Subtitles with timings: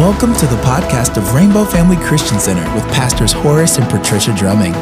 [0.00, 4.72] Welcome to the podcast of Rainbow Family Christian Center with Pastors Horace and Patricia Drumming.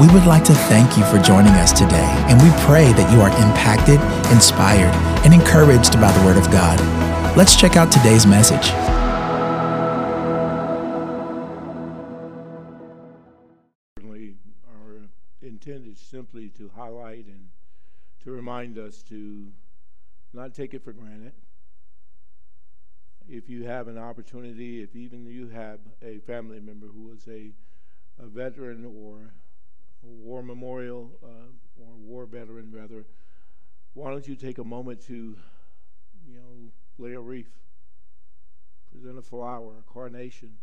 [0.00, 3.20] We would like to thank you for joining us today, and we pray that you
[3.20, 4.00] are impacted,
[4.32, 4.92] inspired,
[5.24, 6.80] and encouraged by the Word of God.
[7.36, 8.64] Let's check out today's message.
[13.96, 14.34] Certainly,
[15.42, 17.50] intent is simply to highlight and
[18.24, 19.46] to remind us to
[20.32, 21.34] not take it for granted.
[23.28, 27.52] If you have an opportunity, if even you have a family member who is a,
[28.18, 29.32] a veteran or
[30.04, 31.50] a war memorial uh,
[31.82, 33.06] or war veteran, rather,
[33.94, 35.36] why don't you take a moment to,
[36.28, 37.58] you know, lay a wreath,
[38.90, 40.56] present a flower, a carnation.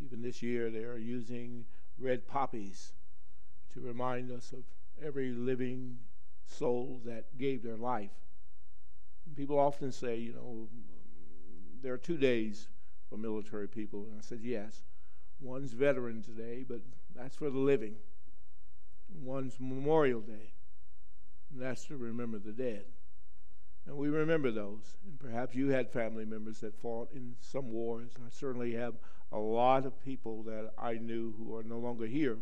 [0.00, 1.64] Even this year, they are using
[1.98, 2.92] red poppies
[3.72, 4.64] to remind us of
[5.02, 5.98] every living
[6.46, 8.12] soul that gave their life.
[9.36, 10.68] People often say, you know,
[11.84, 12.68] there are two days
[13.10, 14.06] for military people.
[14.10, 14.82] And I said, yes.
[15.38, 16.80] One's Veterans Day, but
[17.14, 17.96] that's for the living.
[19.22, 20.54] One's Memorial Day,
[21.52, 22.86] and that's to remember the dead.
[23.86, 24.96] And we remember those.
[25.04, 28.12] And perhaps you had family members that fought in some wars.
[28.16, 28.94] I certainly have
[29.30, 32.38] a lot of people that I knew who are no longer here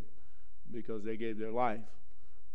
[0.71, 1.81] because they gave their life.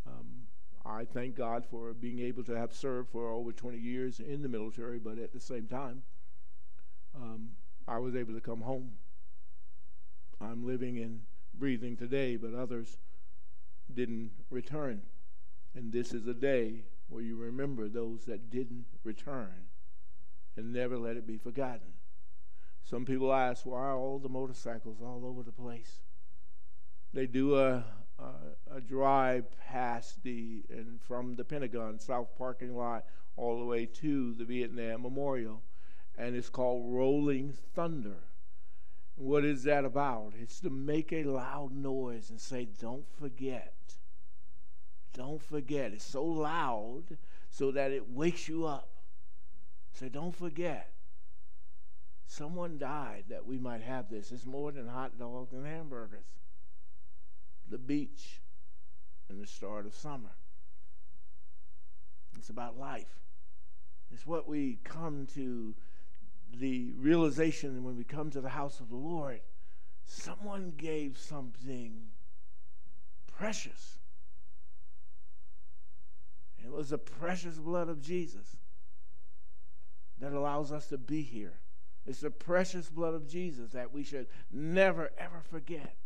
[0.06, 0.46] Um,
[0.86, 4.48] I thank God for being able to have served for over 20 years in the
[4.48, 6.02] military, but at the same time,
[7.20, 7.50] um,
[7.86, 8.92] I was able to come home.
[10.40, 11.20] I'm living and
[11.54, 12.98] breathing today, but others
[13.92, 15.02] didn't return.
[15.74, 19.66] And this is a day where you remember those that didn't return
[20.56, 21.94] and never let it be forgotten.
[22.84, 26.00] Some people ask, why are all the motorcycles all over the place?
[27.12, 27.84] They do a,
[28.18, 33.04] a, a drive past the and from the Pentagon South parking lot
[33.36, 35.62] all the way to the Vietnam Memorial,
[36.18, 38.24] and it's called Rolling Thunder.
[39.14, 40.34] What is that about?
[40.40, 43.74] It's to make a loud noise and say, "Don't forget."
[45.18, 45.92] Don't forget.
[45.92, 47.18] It's so loud
[47.50, 48.88] so that it wakes you up.
[49.92, 50.92] Say, don't forget.
[52.26, 54.30] Someone died that we might have this.
[54.30, 56.26] It's more than hot dogs and hamburgers.
[57.68, 58.40] The beach
[59.28, 60.36] and the start of summer.
[62.36, 63.18] It's about life.
[64.12, 65.74] It's what we come to
[66.54, 69.40] the realization when we come to the house of the Lord.
[70.04, 72.08] Someone gave something
[73.26, 73.98] precious
[76.68, 78.56] it was the precious blood of Jesus
[80.20, 81.54] that allows us to be here.
[82.04, 85.96] It's the precious blood of Jesus that we should never, ever forget.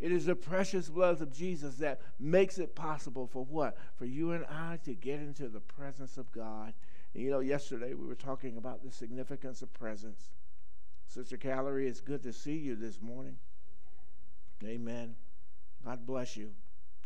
[0.00, 3.78] It is the precious blood of Jesus that makes it possible for what?
[3.94, 6.74] For you and I to get into the presence of God.
[7.16, 10.32] And you know, yesterday we were talking about the significance of presence.
[11.06, 13.36] Sister Callery, it's good to see you this morning.
[14.62, 15.14] Amen.
[15.82, 16.50] God bless you.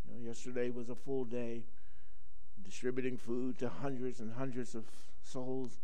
[0.05, 1.63] You know, yesterday was a full day
[2.65, 4.85] distributing food to hundreds and hundreds of
[5.23, 5.79] souls,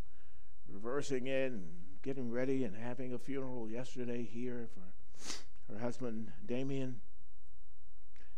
[0.68, 1.62] reversing it and
[2.02, 6.96] getting ready and having a funeral yesterday here for her husband Damien.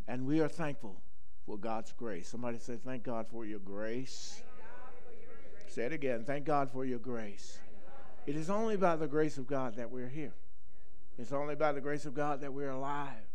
[0.06, 1.00] And we are thankful
[1.46, 2.28] for God's grace.
[2.28, 4.42] Somebody say, Thank God for your grace.
[5.68, 6.24] Say it again.
[6.24, 7.58] Thank God for your grace.
[8.26, 10.32] It is only by the grace of God that we're here.
[11.18, 13.28] It's only by the grace of God that we're alive.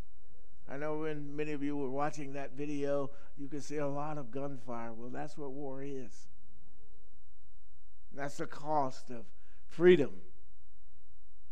[0.70, 4.18] I know when many of you were watching that video, you could see a lot
[4.18, 4.94] of gunfire.
[4.94, 6.28] Well, that's what war is.
[8.14, 9.26] That's the cost of
[9.68, 10.12] freedom.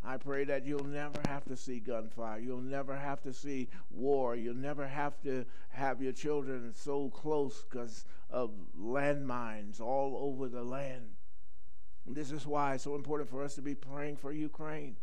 [0.04, 2.40] I pray that you'll never have to see gunfire.
[2.40, 4.34] You'll never have to see war.
[4.34, 10.62] You'll never have to have your children so close because of landmines all over the
[10.62, 11.10] land.
[12.06, 14.96] And this is why it's so important for us to be praying for Ukraine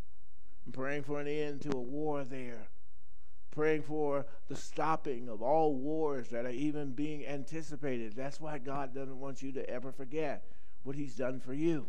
[0.65, 2.67] and praying for an end to a war there
[3.51, 8.13] praying for the stopping of all wars that are even being anticipated.
[8.15, 10.45] That's why God doesn't want you to ever forget
[10.83, 11.87] what He's done for you.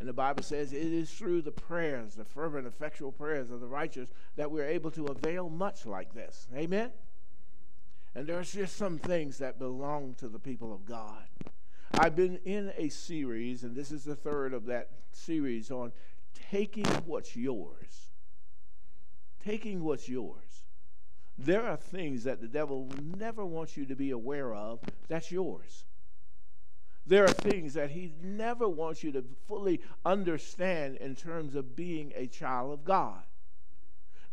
[0.00, 3.66] And the Bible says it is through the prayers, the fervent, effectual prayers of the
[3.66, 6.46] righteous, that we're able to avail much like this.
[6.54, 6.90] Amen?
[8.14, 11.26] And there's just some things that belong to the people of God.
[11.92, 15.92] I've been in a series, and this is the third of that series on
[16.50, 18.08] taking what's yours
[19.44, 20.64] taking what's yours.
[21.36, 25.84] There are things that the devil never wants you to be aware of that's yours.
[27.08, 32.12] There are things that he never wants you to fully understand in terms of being
[32.14, 33.22] a child of God.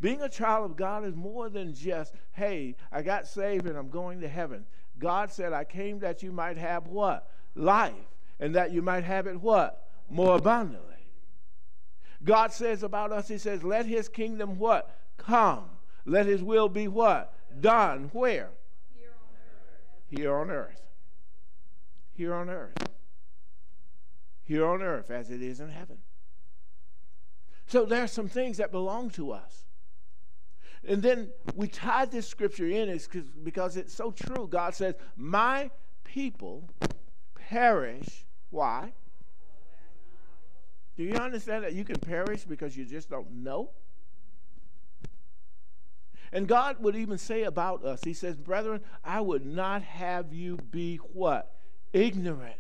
[0.02, 3.90] Being a child of God is more than just, hey, I got saved and I'm
[3.90, 4.66] going to heaven.
[5.00, 7.32] God said, I came that you might have what?
[7.56, 7.94] Life.
[8.42, 9.88] And that you might have it what?
[10.10, 10.96] More abundantly.
[12.26, 14.94] God says about us, He says, let His kingdom what?
[15.16, 15.70] Come.
[16.06, 17.34] Let His will be what?
[17.62, 18.10] Done.
[18.12, 18.50] Where?
[18.94, 20.20] Here on earth.
[20.20, 20.85] Here on earth.
[22.16, 22.86] Here on earth
[24.46, 25.98] here on earth as it is in heaven.
[27.68, 29.66] So there are some things that belong to us.
[30.88, 33.10] And then we tie this scripture in is
[33.44, 34.48] because it's so true.
[34.48, 35.72] God says, My
[36.04, 36.70] people
[37.50, 38.26] perish.
[38.52, 38.94] Why?
[40.96, 43.72] Do you understand that you can perish because you just don't know?
[46.32, 50.58] And God would even say about us, He says, Brethren, I would not have you
[50.58, 51.55] be what?
[51.96, 52.60] Ignorant.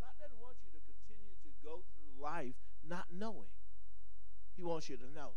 [0.00, 2.54] God doesn't want you to continue to go through life
[2.88, 3.52] not knowing.
[4.56, 5.32] He wants you to know.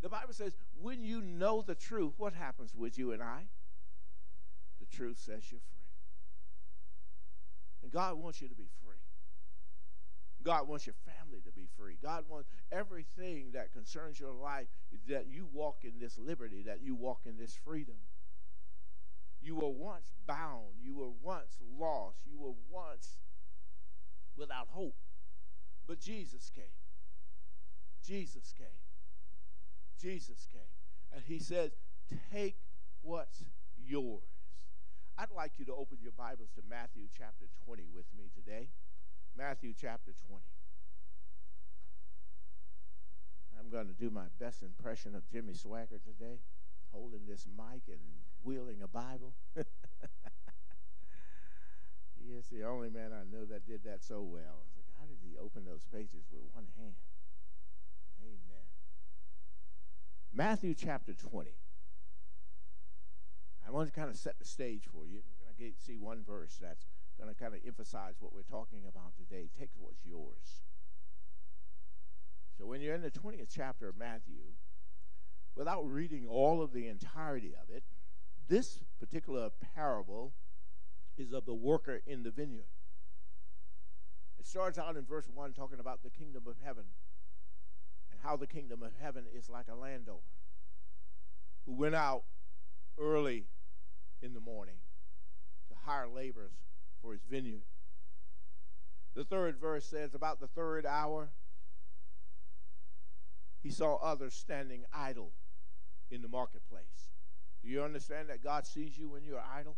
[0.00, 3.48] The Bible says, when you know the truth, what happens with you and I?
[4.78, 5.90] The truth sets you free.
[7.82, 9.02] And God wants you to be free.
[10.44, 11.96] God wants your family to be free.
[12.00, 14.68] God wants everything that concerns your life
[15.08, 17.96] that you walk in this liberty, that you walk in this freedom.
[19.40, 20.74] You were once bound.
[20.82, 22.18] You were once lost.
[22.26, 23.18] You were once
[24.36, 24.96] without hope.
[25.86, 26.64] But Jesus came.
[28.04, 28.66] Jesus came.
[30.00, 30.60] Jesus came.
[31.12, 31.72] And he says,
[32.32, 32.56] Take
[33.02, 33.44] what's
[33.76, 34.22] yours.
[35.16, 38.68] I'd like you to open your Bibles to Matthew chapter 20 with me today.
[39.36, 40.42] Matthew chapter 20.
[43.58, 46.38] I'm going to do my best impression of Jimmy Swaggart today,
[46.92, 48.00] holding this mic and
[48.42, 49.34] wielding a Bible.
[52.16, 54.60] he is the only man I know that did that so well.
[54.60, 56.94] I was like, how did he open those pages with one hand?
[58.22, 58.66] Amen.
[60.32, 61.50] Matthew chapter 20.
[63.66, 65.20] I want to kind of set the stage for you.
[65.20, 66.86] We're going to get, see one verse that's
[67.20, 69.50] going to kind of emphasize what we're talking about today.
[69.58, 70.62] Take what's yours.
[72.56, 74.54] So when you're in the 20th chapter of Matthew,
[75.54, 77.84] without reading all of the entirety of it,
[78.48, 80.32] this particular parable
[81.16, 82.68] is of the worker in the vineyard.
[84.38, 86.84] It starts out in verse 1 talking about the kingdom of heaven
[88.10, 90.20] and how the kingdom of heaven is like a landowner
[91.66, 92.24] who went out
[92.98, 93.46] early
[94.22, 94.76] in the morning
[95.68, 96.52] to hire laborers
[97.02, 97.62] for his vineyard.
[99.14, 101.30] The third verse says, About the third hour,
[103.62, 105.32] he saw others standing idle
[106.10, 107.10] in the marketplace.
[107.62, 109.76] Do you understand that God sees you when you're idle?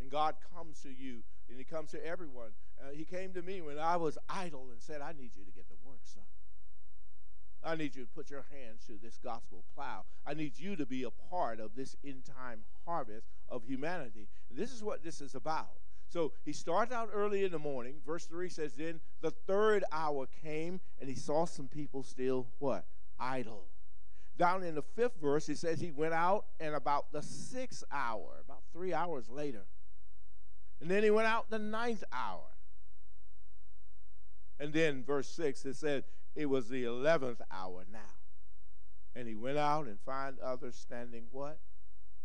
[0.00, 2.50] And God comes to you, and He comes to everyone.
[2.80, 5.50] Uh, he came to me when I was idle and said, I need you to
[5.50, 6.22] get to work, son.
[7.64, 10.04] I need you to put your hands to this gospel plow.
[10.24, 14.28] I need you to be a part of this end time harvest of humanity.
[14.48, 15.80] And this is what this is about.
[16.08, 17.96] So he starts out early in the morning.
[18.06, 22.86] Verse 3 says, Then the third hour came, and he saw some people still what?
[23.18, 23.66] Idle.
[24.38, 28.40] Down in the fifth verse, it says he went out, and about the sixth hour,
[28.44, 29.66] about three hours later.
[30.80, 32.44] And then he went out the ninth hour.
[34.60, 36.04] And then verse 6, it said,
[36.34, 37.98] it was the 11th hour now.
[39.16, 41.58] And he went out and found others standing what?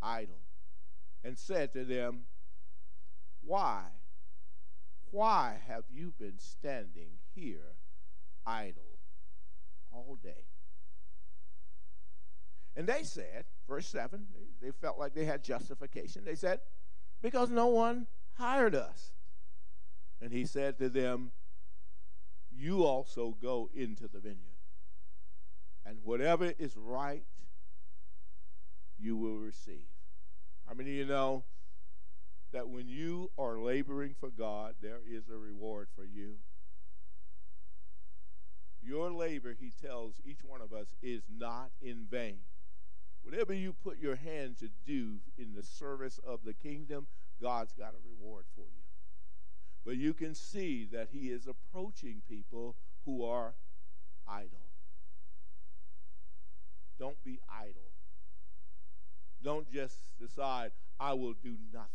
[0.01, 0.41] Idle.
[1.23, 2.25] And said to them,
[3.41, 3.85] Why?
[5.09, 7.77] Why have you been standing here
[8.45, 8.99] idle
[9.91, 10.45] all day?
[12.75, 14.25] And they said, verse 7,
[14.61, 16.23] they, felt like they had justification.
[16.25, 16.59] They said,
[17.21, 19.11] Because no one hired us.
[20.21, 21.31] And he said to them,
[22.55, 24.39] you also go into the vineyard.
[25.85, 27.25] And whatever is right,
[28.97, 29.89] you will receive.
[30.67, 31.43] How many of you know
[32.53, 36.35] that when you are laboring for God, there is a reward for you?
[38.81, 42.39] Your labor, he tells each one of us, is not in vain.
[43.23, 47.07] Whatever you put your hand to do in the service of the kingdom,
[47.41, 48.83] God's got a reward for you.
[49.85, 52.75] But you can see that he is approaching people
[53.05, 53.55] who are
[54.27, 54.69] idle.
[56.99, 57.91] Don't be idle.
[59.43, 61.89] Don't just decide, I will do nothing.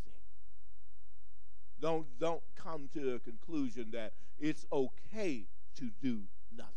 [1.81, 5.45] Don't, don't come to a conclusion that it's okay
[5.77, 6.23] to do
[6.55, 6.73] nothing.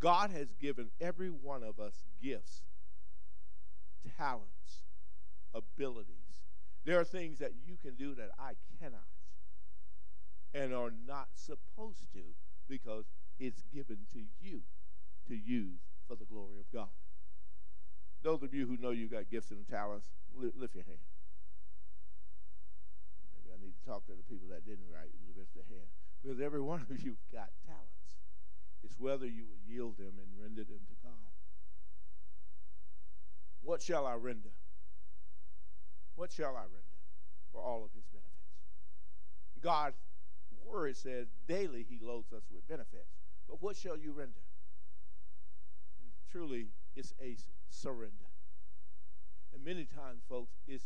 [0.00, 2.62] God has given every one of us gifts,
[4.16, 4.82] talents,
[5.54, 6.16] abilities.
[6.84, 9.06] There are things that you can do that I cannot
[10.54, 12.34] and are not supposed to
[12.68, 13.06] because
[13.38, 14.62] it's given to you
[15.28, 16.92] to use for the glory of God.
[18.22, 21.02] Those of you who know you've got gifts and talents, lift your hand.
[23.34, 25.90] Maybe I need to talk to the people that didn't write, lift their hand.
[26.22, 28.22] Because every one of you've got talents.
[28.84, 31.31] It's whether you will yield them and render them to God.
[33.62, 34.52] What shall I render?
[36.16, 36.98] What shall I render
[37.52, 38.32] for all of his benefits?
[39.62, 39.96] God's
[40.64, 43.10] word says daily he loads us with benefits.
[43.48, 44.42] But what shall you render?
[46.00, 47.36] And truly, it's a
[47.70, 48.30] surrender.
[49.54, 50.84] And many times, folks, it's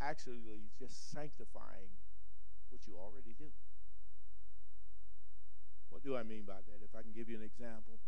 [0.00, 1.92] actually just sanctifying
[2.70, 3.52] what you already do.
[5.90, 6.82] What do I mean by that?
[6.82, 7.98] If I can give you an example,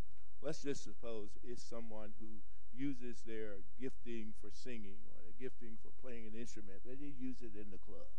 [0.43, 2.43] let's just suppose it's someone who
[2.75, 7.39] uses their gifting for singing or their gifting for playing an instrument, but they use
[7.41, 8.11] it in the club.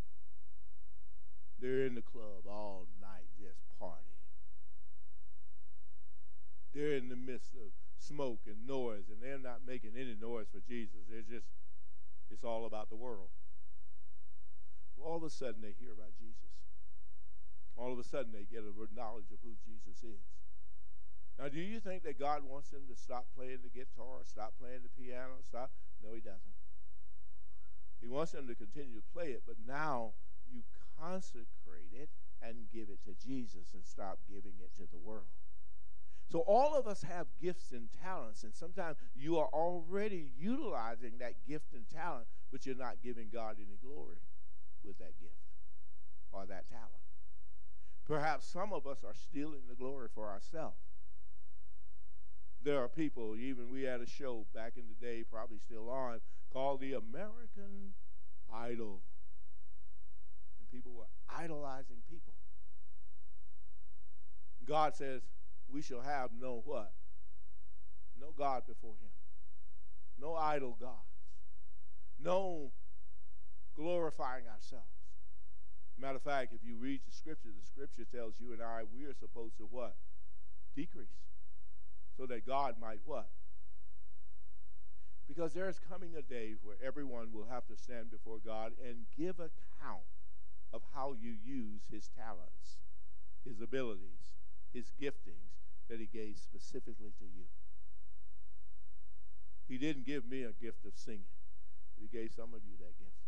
[1.59, 4.23] They're in the club all night just partying.
[6.73, 10.59] They're in the midst of smoke and noise, and they're not making any noise for
[10.67, 11.05] Jesus.
[11.09, 11.47] They're just,
[12.31, 13.29] it's all about the world.
[14.99, 16.49] All of a sudden, they hear about Jesus.
[17.75, 20.23] All of a sudden, they get a knowledge of who Jesus is.
[21.39, 24.81] Now, do you think that God wants them to stop playing the guitar, stop playing
[24.83, 25.71] the piano, stop?
[26.03, 26.57] No, He doesn't.
[28.01, 30.11] He wants them to continue to play it, but now
[30.51, 30.61] you
[30.99, 32.09] consecrate it
[32.41, 35.31] and give it to Jesus and stop giving it to the world.
[36.29, 41.45] So all of us have gifts and talents, and sometimes you are already utilizing that
[41.47, 44.17] gift and talent, but you're not giving God any glory
[44.83, 45.35] with that gift
[46.31, 46.89] or that talent.
[48.05, 50.77] Perhaps some of us are stealing the glory for ourselves.
[52.63, 56.21] There are people, even we had a show back in the day, probably still on,
[56.51, 57.93] called the American
[58.53, 59.01] Idol.
[60.59, 62.33] And people were idolizing people.
[64.65, 65.21] God says,
[65.69, 66.93] we shall have no what?
[68.19, 69.11] No God before him.
[70.19, 70.99] No idol gods.
[72.17, 72.71] No
[73.75, 74.85] glorifying ourselves.
[75.97, 79.05] Matter of fact, if you read the scripture, the scripture tells you and I we
[79.05, 79.95] are supposed to what?
[80.75, 81.07] Decrease.
[82.17, 83.29] So that God might what?
[85.27, 89.05] Because there is coming a day where everyone will have to stand before God and
[89.17, 90.05] give account
[90.73, 92.77] of how you use his talents,
[93.45, 94.37] his abilities,
[94.73, 95.57] his giftings
[95.89, 97.45] that he gave specifically to you.
[99.67, 101.33] He didn't give me a gift of singing,
[101.95, 103.23] but he gave some of you that gift.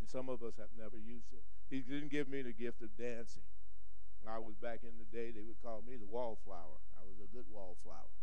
[0.00, 1.44] And some of us have never used it.
[1.68, 3.46] He didn't give me the gift of dancing.
[4.22, 6.80] When I was back in the day, they would call me the wallflower.
[7.20, 8.16] A good wallflower.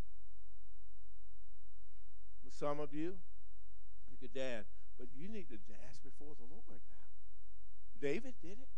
[2.44, 3.22] But some of you,
[4.10, 7.06] you could dance, but you need to dance before the Lord now.
[8.02, 8.74] David did it.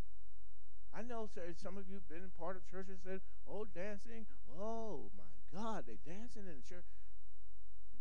[0.91, 4.25] I know sir, some of you have been part of church and said, oh, dancing.
[4.49, 6.89] Oh, my God, they dancing in the church.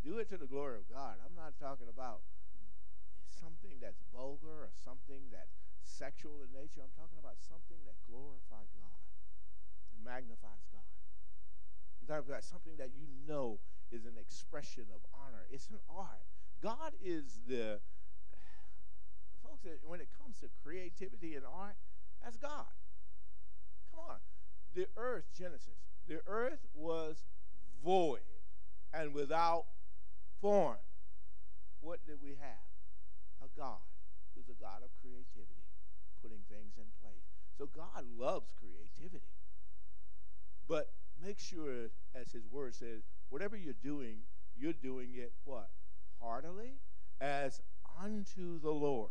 [0.03, 1.21] Do it to the glory of God.
[1.23, 2.27] I'm not talking about
[3.29, 6.83] something that's vulgar or something that's sexual in nature.
[6.83, 8.99] I'm talking about something that glorifies God
[9.95, 10.87] and magnifies God.
[12.09, 13.61] Talking about something that you know
[13.93, 15.47] is an expression of honor.
[15.51, 16.25] It's an art.
[16.63, 17.81] God is the
[19.43, 19.67] folks.
[19.67, 21.77] Eh, when it comes to creativity and art,
[22.23, 22.73] that's God.
[23.93, 24.17] Come on,
[24.75, 25.85] the earth, Genesis.
[26.09, 27.25] The earth was
[27.85, 28.21] void
[28.93, 29.67] and without
[30.41, 30.79] form.
[31.81, 32.69] What did we have?
[33.43, 33.83] a God
[34.35, 35.67] who's a God of creativity,
[36.23, 37.27] putting things in place.
[37.57, 39.35] So God loves creativity.
[40.69, 40.93] But
[41.25, 44.19] make sure, as his word says, whatever you're doing,
[44.57, 45.71] you're doing it what?
[46.21, 46.75] Heartily,
[47.21, 47.61] as
[48.03, 49.11] unto the Lord.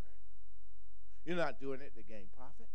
[1.25, 2.67] You're not doing it to gain profit.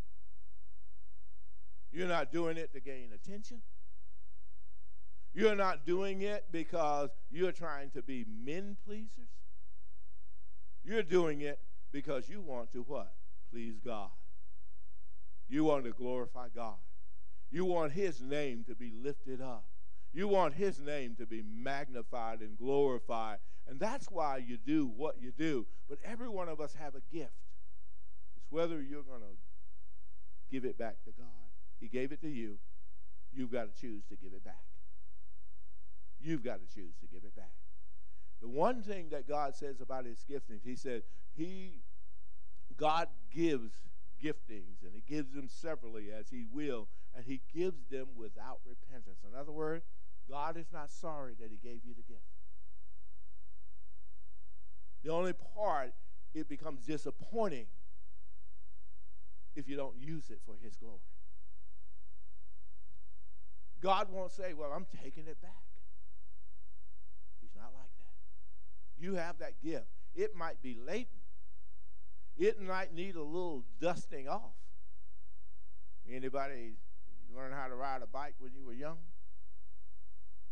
[1.90, 3.62] You're not doing it to gain attention.
[5.34, 9.30] You're not doing it because you're trying to be men pleasers.
[10.84, 11.58] You're doing it
[11.90, 13.14] because you want to what?
[13.50, 14.10] Please God.
[15.48, 16.76] You want to glorify God.
[17.52, 19.64] You want his name to be lifted up.
[20.14, 23.38] You want his name to be magnified and glorified.
[23.68, 25.66] And that's why you do what you do.
[25.88, 27.32] But every one of us have a gift.
[28.36, 29.36] It's whether you're going to
[30.50, 31.26] give it back to God.
[31.78, 32.58] He gave it to you.
[33.34, 34.64] You've got to choose to give it back.
[36.20, 37.52] You've got to choose to give it back.
[38.40, 41.02] The one thing that God says about his giftings, he said,
[41.34, 41.82] he
[42.76, 43.72] God gives
[44.22, 49.20] giftings and he gives them severally as he will, and he gives them without repentance.
[49.28, 49.84] In other words,
[50.28, 52.24] God is not sorry that he gave you the gift.
[55.02, 55.92] The only part
[56.34, 57.66] it becomes disappointing
[59.54, 61.00] if you don't use it for his glory.
[63.82, 65.50] God won't say, Well, I'm taking it back.
[67.40, 69.02] He's not like that.
[69.04, 69.86] You have that gift.
[70.14, 71.08] It might be latent,
[72.42, 74.58] it might need a little dusting off.
[76.10, 76.74] Anybody
[77.34, 78.98] learn how to ride a bike when you were young?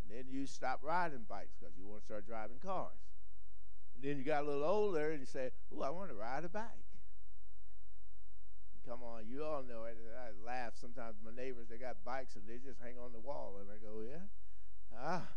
[0.00, 2.94] And then you stop riding bikes because you want to start driving cars.
[3.96, 6.44] And then you got a little older and you say, "Oh, I want to ride
[6.44, 6.62] a bike."
[8.86, 9.98] Come on, you all know it.
[10.16, 11.16] I laugh sometimes.
[11.24, 14.00] My neighbors they got bikes and they just hang on the wall, and I go,
[14.00, 14.26] "Yeah,
[14.96, 15.28] ah."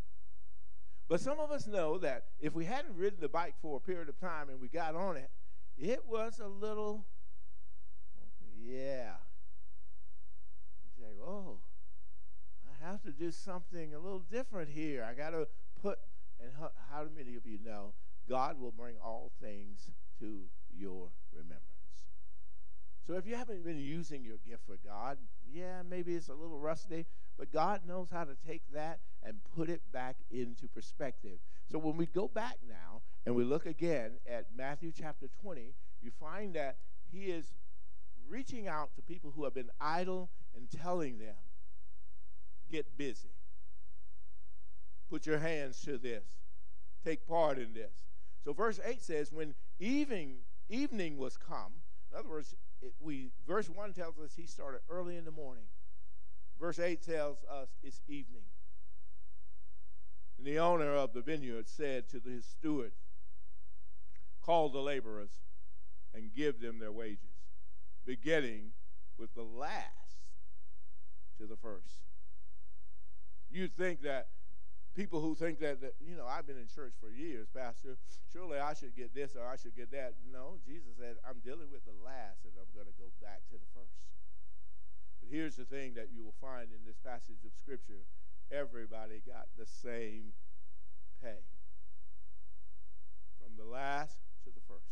[1.07, 4.07] But some of us know that if we hadn't ridden the bike for a period
[4.07, 5.29] of time and we got on it,
[5.77, 7.05] it was a little,
[8.61, 9.13] yeah.
[10.97, 11.59] Say, "Oh,
[12.65, 15.03] I have to do something a little different here.
[15.03, 15.47] I got to
[15.81, 15.99] put."
[16.39, 17.93] And how, how many of you know
[18.27, 19.89] God will bring all things
[20.19, 20.43] to
[20.75, 21.61] your remembrance.
[23.05, 25.17] So if you haven't been using your gift for God,
[25.51, 27.05] yeah, maybe it's a little rusty,
[27.37, 31.39] but God knows how to take that and put it back into perspective.
[31.69, 36.11] So when we go back now and we look again at Matthew chapter 20, you
[36.19, 36.77] find that
[37.11, 37.53] he is
[38.27, 41.35] reaching out to people who have been idle and telling them,
[42.71, 43.29] get busy.
[45.09, 46.23] Put your hands to this.
[47.05, 47.93] Take part in this.
[48.43, 50.37] So verse 8 says, when evening,
[50.69, 51.73] evening was come,
[52.11, 55.65] in other words, it, we verse 1 tells us he started early in the morning.
[56.59, 58.43] Verse 8 tells us it's evening.
[60.37, 62.91] And the owner of the vineyard said to his steward,
[64.45, 65.31] Call the laborers
[66.13, 67.39] and give them their wages,
[68.05, 68.71] beginning
[69.17, 70.19] with the last
[71.37, 72.03] to the first.
[73.49, 74.27] You'd think that
[74.95, 77.97] people who think that, that, you know, I've been in church for years, Pastor,
[78.31, 80.15] surely I should get this or I should get that.
[80.31, 83.55] No, Jesus said, I'm dealing with the last and I'm going to go back to
[83.55, 83.95] the first.
[85.21, 88.05] But here's the thing that you will find in this passage of Scripture
[88.51, 90.33] everybody got the same
[91.21, 91.41] pay
[93.39, 94.85] from the last to the first.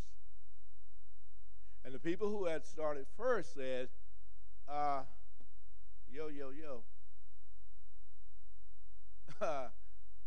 [1.84, 3.90] And the people who had started first said,
[4.70, 5.02] uh,
[6.10, 6.84] yo, yo, yo.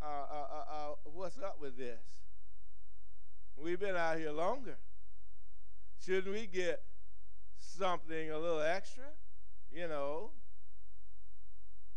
[0.02, 2.02] Uh, uh, uh, uh, what's up with this?
[3.56, 4.76] We've been out here longer.
[6.04, 6.82] Shouldn't we get
[7.58, 9.04] something a little extra?
[9.72, 10.32] You know.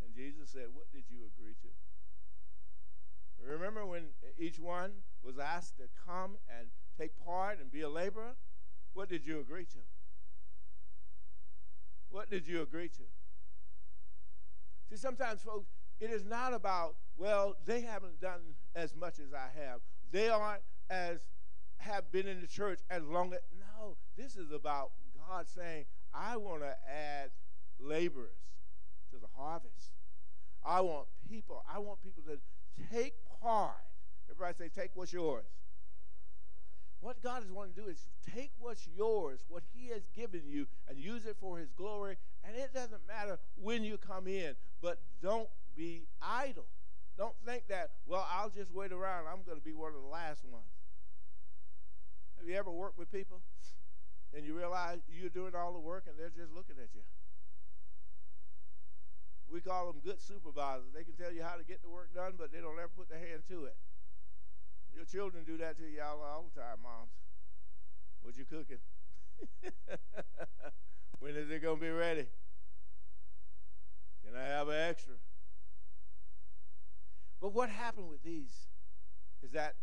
[0.01, 1.67] And Jesus said, What did you agree to?
[3.45, 4.03] Remember when
[4.37, 4.91] each one
[5.23, 6.67] was asked to come and
[6.99, 8.35] take part and be a laborer?
[8.93, 9.77] What did you agree to?
[12.09, 13.03] What did you agree to?
[14.89, 15.67] See, sometimes, folks,
[15.99, 19.81] it is not about, well, they haven't done as much as I have.
[20.11, 21.19] They aren't as
[21.79, 24.91] have been in the church as long as no, this is about
[25.27, 27.29] God saying, I want to add
[27.79, 28.29] laborers
[29.11, 29.91] to the harvest.
[30.65, 32.39] I want people, I want people to
[32.93, 33.75] take part.
[34.29, 35.45] Everybody say, take what's yours.
[36.99, 40.67] What God is wanting to do is take what's yours, what He has given you,
[40.89, 42.17] and use it for His glory.
[42.43, 46.65] And it doesn't matter when you come in, but don't be idle.
[47.17, 49.25] Don't think that, well, I'll just wait around.
[49.27, 50.65] I'm going to be one of the last ones.
[52.37, 53.41] Have you ever worked with people
[54.35, 57.01] and you realize you're doing all the work and they're just looking at you?
[59.51, 60.91] We call them good supervisors.
[60.93, 63.09] They can tell you how to get the work done, but they don't ever put
[63.09, 63.75] their hand to it.
[64.97, 67.13] Your children do that to you all, the time, moms.
[68.23, 68.81] What you cooking?
[71.19, 72.25] when is it going to be ready?
[74.25, 75.13] Can I have an extra?
[77.39, 78.65] But what happened with these
[79.43, 79.75] is that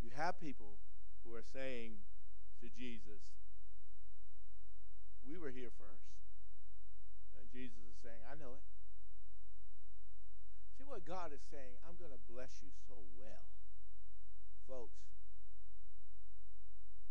[0.00, 0.78] you have people
[1.22, 1.96] who are saying
[2.62, 3.20] to Jesus,
[5.28, 6.16] We were here first.
[7.36, 8.64] And Jesus is saying, I know it.
[10.78, 11.76] See what God is saying?
[11.86, 13.44] I'm going to bless you so well.
[14.72, 14.96] Folks,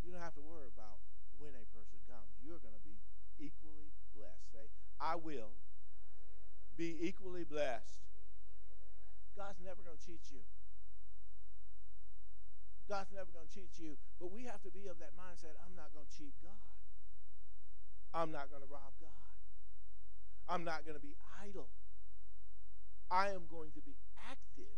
[0.01, 0.97] you don't have to worry about
[1.37, 2.33] when a person comes.
[2.41, 2.97] You're going to be
[3.37, 4.49] equally blessed.
[4.49, 4.65] Say,
[4.97, 5.53] I will
[6.73, 8.01] be equally blessed
[9.35, 10.43] God's never going to cheat you.
[12.89, 13.95] God's never going to cheat you.
[14.19, 16.75] But we have to be of that mindset I'm not going to cheat God.
[18.13, 19.33] I'm not going to rob God.
[20.49, 21.71] I'm not going to be idle.
[23.09, 23.95] I am going to be
[24.27, 24.77] active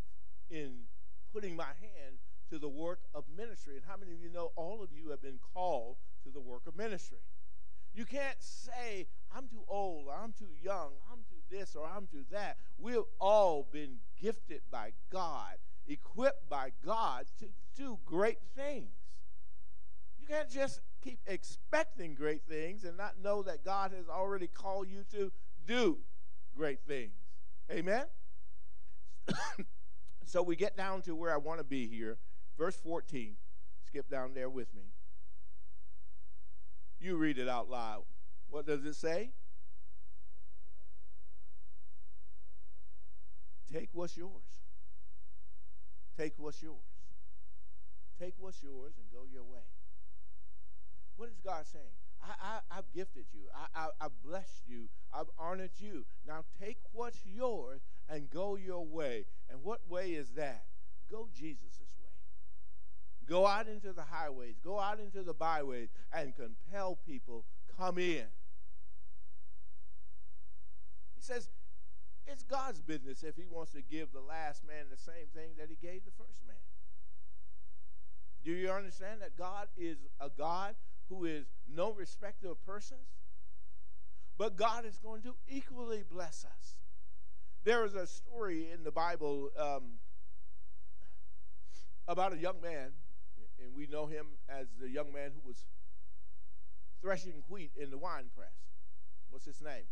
[0.49, 0.85] in
[1.33, 2.21] putting my hand
[2.53, 3.77] to the work of ministry.
[3.77, 6.67] And how many of you know all of you have been called to the work
[6.67, 7.17] of ministry?
[7.95, 12.05] You can't say, I'm too old, or I'm too young, I'm too this, or I'm
[12.05, 12.57] too that.
[12.77, 15.55] We've all been gifted by God,
[15.87, 18.91] equipped by God to do great things.
[20.19, 24.87] You can't just keep expecting great things and not know that God has already called
[24.89, 25.31] you to
[25.65, 25.97] do
[26.55, 27.13] great things.
[27.71, 28.05] Amen?
[30.25, 32.19] so we get down to where I want to be here.
[32.57, 33.35] Verse 14.
[33.87, 34.83] Skip down there with me.
[36.99, 38.03] You read it out loud.
[38.49, 39.31] What does it say?
[43.71, 44.61] Take what's yours.
[46.17, 46.77] Take what's yours.
[48.19, 49.65] Take what's yours and go your way.
[51.15, 51.85] What is God saying?
[52.21, 53.41] I, I, have gifted you.
[53.53, 54.89] I, I, I've blessed you.
[55.13, 56.05] I've honored you.
[56.25, 59.25] Now take what's yours and go your way.
[59.49, 60.63] And what way is that?
[61.11, 62.02] Go Jesus' way.
[63.27, 67.45] Go out into the highways, go out into the byways, and compel people,
[67.77, 68.25] come in.
[71.15, 71.49] He says,
[72.27, 75.69] it's God's business if he wants to give the last man the same thing that
[75.69, 76.55] he gave the first man.
[78.43, 80.75] Do you understand that God is a God
[81.09, 83.07] who is no respecter of persons?
[84.37, 86.75] But God is going to equally bless us.
[87.63, 89.99] There is a story in the Bible um,
[92.07, 92.91] about a young man,
[93.63, 95.65] and we know him as the young man who was
[97.01, 98.53] threshing wheat in the wine press.
[99.29, 99.87] What's his name?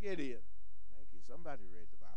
[0.00, 0.40] Gideon.
[0.94, 1.20] Thank you.
[1.26, 2.12] Somebody read the Bible.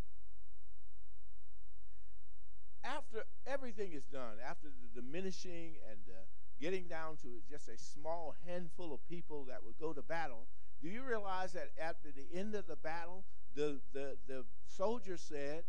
[2.84, 6.28] After everything is done, after the diminishing and the
[6.60, 10.48] getting down to just a small handful of people that would go to battle,
[10.82, 13.24] do you realize that after the end of the battle,
[13.56, 15.64] the, the, the soldier said,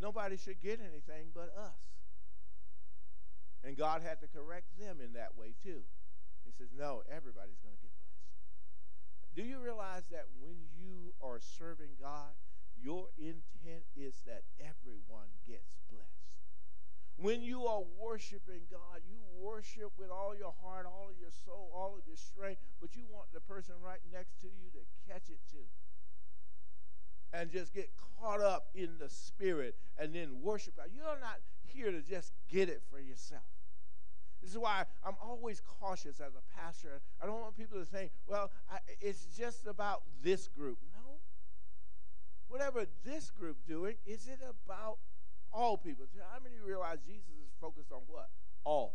[0.00, 1.97] nobody should get anything but us.
[3.64, 5.82] And God had to correct them in that way too.
[6.44, 8.08] He says, no, everybody's going to get blessed.
[9.36, 12.32] Do you realize that when you are serving God,
[12.80, 16.08] your intent is that everyone gets blessed?
[17.18, 21.70] When you are worshiping God, you worship with all your heart, all of your soul,
[21.74, 25.28] all of your strength, but you want the person right next to you to catch
[25.28, 25.66] it too.
[27.32, 30.86] And just get caught up in the spirit and then worship God.
[30.94, 33.42] You're not here to just get it for yourself.
[34.40, 37.00] This is why I'm always cautious as a pastor.
[37.20, 40.78] I don't want people to think, well, I, it's just about this group.
[40.92, 41.18] No.
[42.48, 44.98] Whatever this group doing, is it about
[45.52, 46.06] all people.
[46.32, 48.28] How many realize Jesus is focused on what?
[48.64, 48.94] All.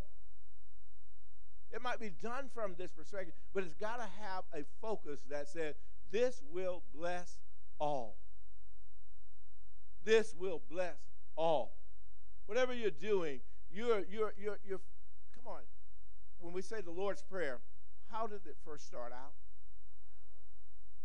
[1.72, 5.48] It might be done from this perspective, but it's got to have a focus that
[5.50, 5.76] says,
[6.12, 7.40] this will bless
[7.80, 8.18] all.
[10.04, 10.98] This will bless
[11.36, 11.74] all.
[12.46, 13.40] Whatever you're doing,
[13.72, 14.82] you're, you're, you're, you're,
[15.34, 15.62] come on.
[16.40, 17.60] When we say the Lord's Prayer,
[18.12, 19.34] how did it first start out?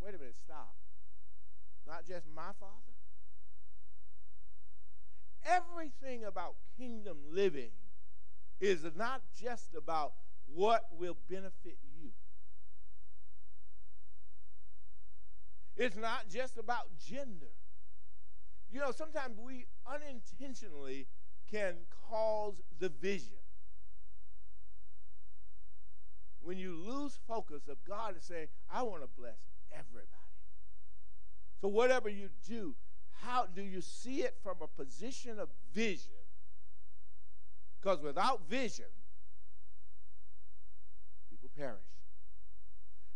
[0.01, 0.75] Wait a minute, stop.
[1.87, 2.73] Not just my Father,
[5.47, 7.71] everything about kingdom living
[8.61, 10.13] is not just about
[10.47, 12.11] what will benefit you.
[15.77, 17.53] It's not just about gender.
[18.71, 21.07] You know, sometimes we unintentionally
[21.51, 21.75] can
[22.09, 23.39] cause division.
[26.41, 29.39] When you lose focus of God is saying, I want to bless
[29.73, 30.09] everybody.
[31.61, 32.75] So whatever you do,
[33.23, 36.13] how do you see it from a position of vision?
[37.81, 38.87] Because without vision,
[41.31, 41.98] people perish.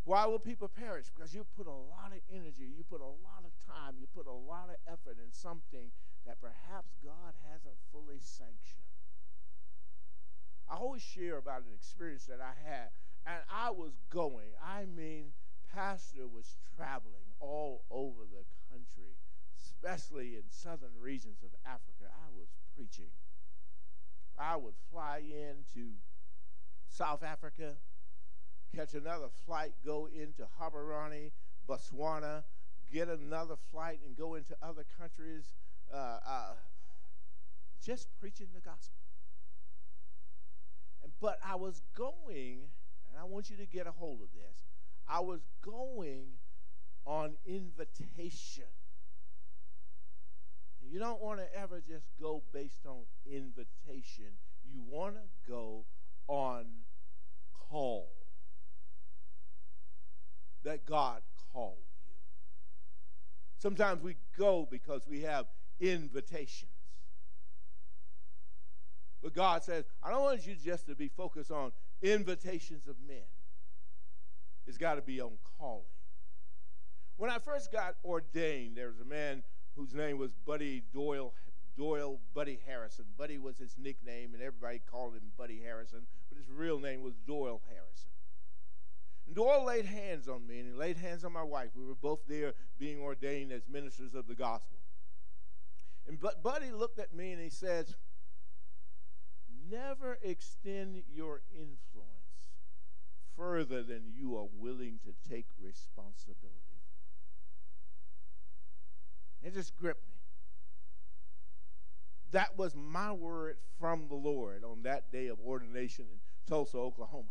[0.04, 1.06] Why will people perish?
[1.14, 4.26] Because you put a lot of energy, you put a lot of time, you put
[4.26, 5.90] a lot of effort in something
[6.26, 8.90] that perhaps God hasn't fully sanctioned.
[10.68, 12.88] I always share about an experience that I had,
[13.26, 14.54] and I was going.
[14.64, 15.32] I mean,
[15.72, 19.14] Pastor was traveling all over the country
[19.82, 23.10] especially in southern regions of Africa, I was preaching.
[24.38, 25.94] I would fly into
[26.88, 27.76] South Africa,
[28.74, 31.30] catch another flight, go into Gaborone,
[31.68, 32.42] Botswana,
[32.92, 35.44] get another flight and go into other countries,
[35.92, 36.54] uh, uh,
[37.85, 38.96] just preaching the gospel.
[41.20, 42.61] But I was going,
[43.08, 44.64] and I want you to get a hold of this,
[45.08, 46.26] I was going
[47.06, 48.64] on invitation.
[50.82, 54.32] You don't want to ever just go based on invitation.
[54.64, 55.85] You want to go
[56.28, 56.66] on
[57.70, 58.21] call.
[60.64, 61.22] That God
[61.53, 62.14] called you.
[63.59, 65.46] Sometimes we go because we have
[65.81, 66.70] invitations.
[69.22, 71.70] But God says, I don't want you just to be focused on
[72.03, 73.22] invitations of men.
[74.66, 75.85] It's got to be on calling.
[77.16, 79.42] When I first got ordained, there was a man
[79.77, 81.33] whose name was Buddy Doyle,
[81.77, 83.05] Doyle Buddy Harrison.
[83.16, 87.14] Buddy was his nickname, and everybody called him Buddy Harrison, but his real name was
[87.27, 88.11] Doyle Harrison.
[89.32, 91.70] And Doyle laid hands on me, and he laid hands on my wife.
[91.74, 94.76] We were both there being ordained as ministers of the gospel.
[96.06, 97.94] And but Buddy looked at me and he said,
[99.70, 102.10] "Never extend your influence.
[103.34, 106.78] further than you are willing to take responsibility
[109.40, 109.46] for.
[109.46, 110.16] It just gripped me.
[112.32, 117.30] That was my word from the Lord on that day of ordination in Tulsa, Oklahoma.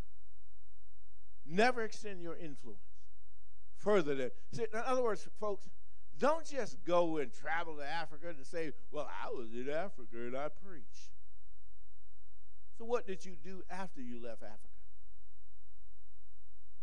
[1.52, 2.80] Never extend your influence
[3.76, 4.32] further than.
[4.54, 5.68] See, in other words, folks,
[6.18, 10.38] don't just go and travel to Africa to say, well, I was in Africa and
[10.38, 11.12] I preached.
[12.78, 14.60] So, what did you do after you left Africa?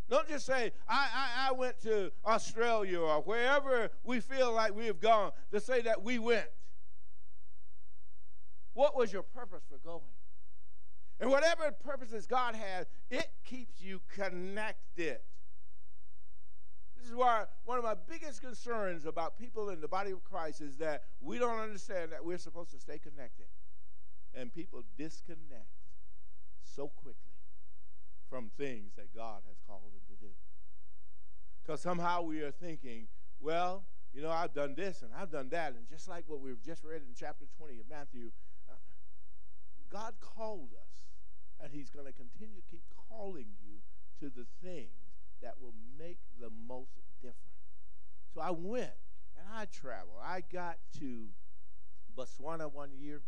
[0.07, 4.85] Don't just say, I, I, I went to Australia or wherever we feel like we
[4.85, 6.47] have gone to say that we went.
[8.73, 10.03] What was your purpose for going?
[11.19, 15.19] And whatever purposes God has, it keeps you connected.
[16.97, 20.61] This is why one of my biggest concerns about people in the body of Christ
[20.61, 23.47] is that we don't understand that we're supposed to stay connected.
[24.33, 25.67] And people disconnect
[26.63, 27.29] so quickly
[28.29, 30.31] from things that God has called them to do.
[31.61, 33.07] Because somehow we are thinking,
[33.39, 35.73] well, you know, I've done this and I've done that.
[35.73, 38.31] And just like what we've just read in chapter 20 of Matthew,
[38.69, 38.75] uh,
[39.89, 41.08] God called us,
[41.61, 43.79] and He's going to continue to keep calling you
[44.19, 44.89] to the things
[45.41, 46.91] that will make the most
[47.21, 47.37] difference.
[48.33, 48.91] So I went
[49.37, 50.21] and I traveled.
[50.23, 51.27] I got to
[52.17, 53.21] Botswana one year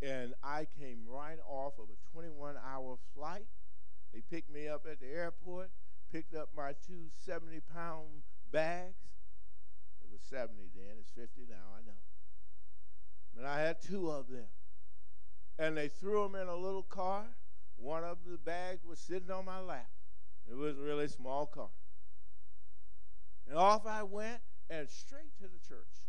[0.00, 3.46] and I came right off of a 21 hour flight.
[4.12, 5.70] They picked me up at the airport,
[6.12, 8.94] picked up my two 70 pound bags.
[10.00, 11.98] It was 70 then, it's 50 now, I know.
[13.34, 14.46] But I had two of them.
[15.58, 17.24] And they threw them in a little car.
[17.76, 19.90] One of the bags was sitting on my lap.
[20.50, 21.70] It was a really small car.
[23.48, 24.40] And off I went
[24.70, 26.08] and straight to the church.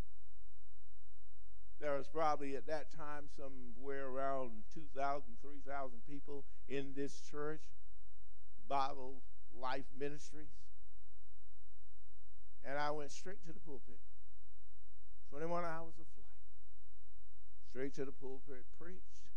[1.79, 7.62] There was probably at that time somewhere around 2,000, 3,000 people in this church,
[8.67, 9.21] Bible
[9.57, 10.51] Life Ministries.
[12.65, 13.99] And I went straight to the pulpit.
[15.29, 16.25] 21 hours of flight.
[17.69, 19.29] Straight to the pulpit, preached.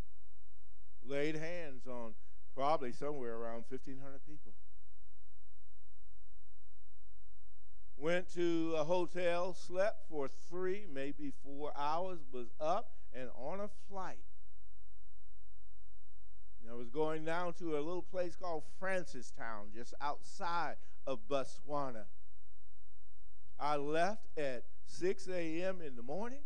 [1.05, 2.15] Laid hands on
[2.55, 4.53] probably somewhere around 1,500 people.
[7.97, 13.69] Went to a hotel, slept for three, maybe four hours, was up and on a
[13.89, 14.25] flight.
[16.73, 22.07] I was going down to a little place called Francistown, just outside of Botswana.
[23.61, 25.83] I left at 6 a.m.
[25.83, 26.41] in the morning.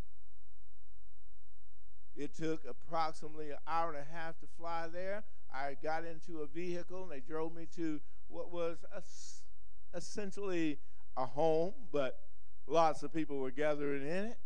[2.16, 5.24] It took approximately an hour and a half to fly there.
[5.52, 8.78] I got into a vehicle and they drove me to what was
[9.94, 10.78] essentially
[11.16, 12.18] a home, but
[12.66, 14.38] lots of people were gathering in it.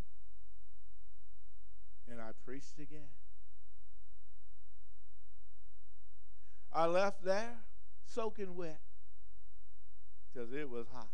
[2.11, 3.09] And I preached again.
[6.73, 7.57] I left there
[8.05, 8.81] soaking wet
[10.33, 11.09] because it was hot.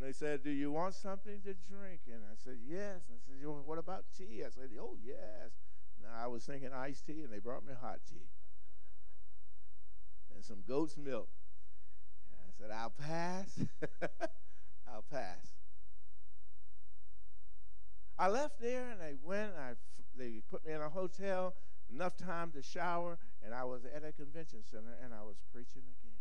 [0.00, 2.00] And they said, Do you want something to drink?
[2.06, 3.02] And I said, Yes.
[3.08, 4.42] And I said, What about tea?
[4.44, 5.52] I said, Oh, yes.
[6.02, 8.28] Now I was thinking iced tea, and they brought me hot tea
[10.40, 11.28] and some goat's milk
[12.32, 13.58] And I said, I'll pass.
[14.88, 15.52] I'll pass.
[18.18, 19.52] I left there and I went.
[19.58, 19.72] I,
[20.16, 21.54] they put me in a hotel,
[21.92, 25.82] enough time to shower, and I was at a convention center and I was preaching
[25.82, 26.16] again.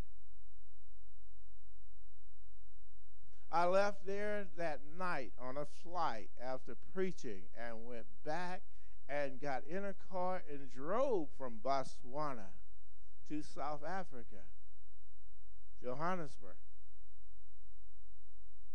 [3.52, 8.62] I left there that night on a flight after preaching and went back
[9.08, 12.52] and got in a car and drove from Botswana
[13.30, 14.44] to South Africa.
[15.82, 16.56] Johannesburg.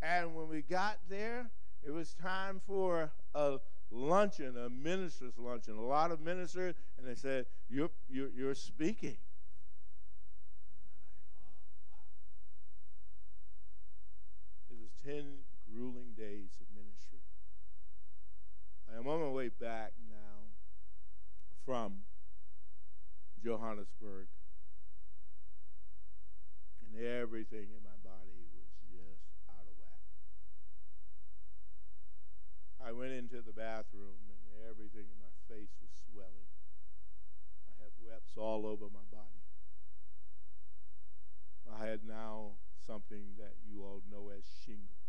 [0.02, 1.50] And when we got there,
[1.82, 3.58] it was time for a
[3.90, 5.76] luncheon, a minister's luncheon.
[5.76, 9.16] A lot of ministers, and they said, You're, you're, you're speaking.
[14.70, 17.20] It was 10 grueling days of ministry.
[18.88, 20.56] I am on my way back now
[21.66, 22.08] from
[23.44, 24.32] Johannesburg
[26.80, 30.08] and everything in my body was just out of whack.
[32.80, 36.48] I went into the bathroom and everything in my face was swelling.
[37.68, 39.44] I had webs all over my body.
[41.68, 42.56] I had now
[42.86, 45.04] something that you all know as shingles.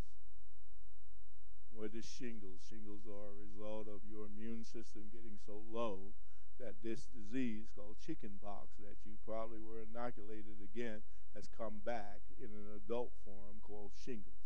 [1.72, 2.64] What is shingles?
[2.70, 6.16] Shingles are a result of your immune system getting so low
[6.60, 12.48] that this disease called chickenpox that you probably were inoculated against has come back in
[12.48, 14.40] an adult form called shingles.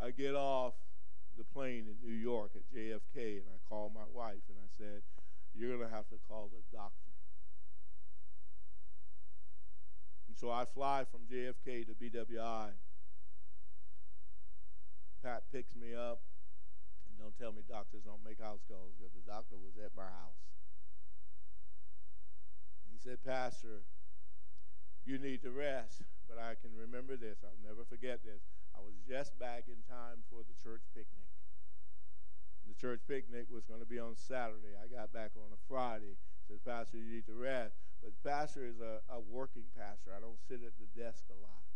[0.00, 0.74] I get off
[1.36, 5.02] the plane in New York at JFK and I call my wife and I said,
[5.54, 7.15] You're going to have to call the doctor.
[10.36, 12.68] And so I fly from JFK to BWI.
[15.24, 16.20] Pat picks me up,
[17.08, 20.04] and don't tell me doctors don't make house calls because the doctor was at my
[20.04, 20.44] house.
[22.92, 23.80] He said, Pastor,
[25.06, 26.04] you need to rest.
[26.28, 27.40] But I can remember this.
[27.40, 28.44] I'll never forget this.
[28.76, 31.32] I was just back in time for the church picnic.
[32.68, 34.76] The church picnic was going to be on Saturday.
[34.76, 36.20] I got back on a Friday.
[36.44, 37.80] Says, Pastor, you need to rest.
[38.06, 40.14] But the pastor is a, a working pastor.
[40.14, 41.66] I don't sit at the desk a lot.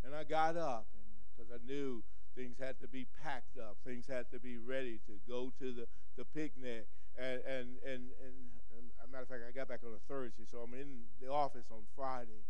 [0.00, 0.88] And I got up
[1.28, 2.00] because I knew
[2.32, 5.84] things had to be packed up, things had to be ready to go to the,
[6.16, 6.88] the picnic.
[7.20, 8.34] And, and, and, and,
[8.72, 11.28] and a matter of fact, I got back on a Thursday, so I'm in the
[11.28, 12.48] office on Friday.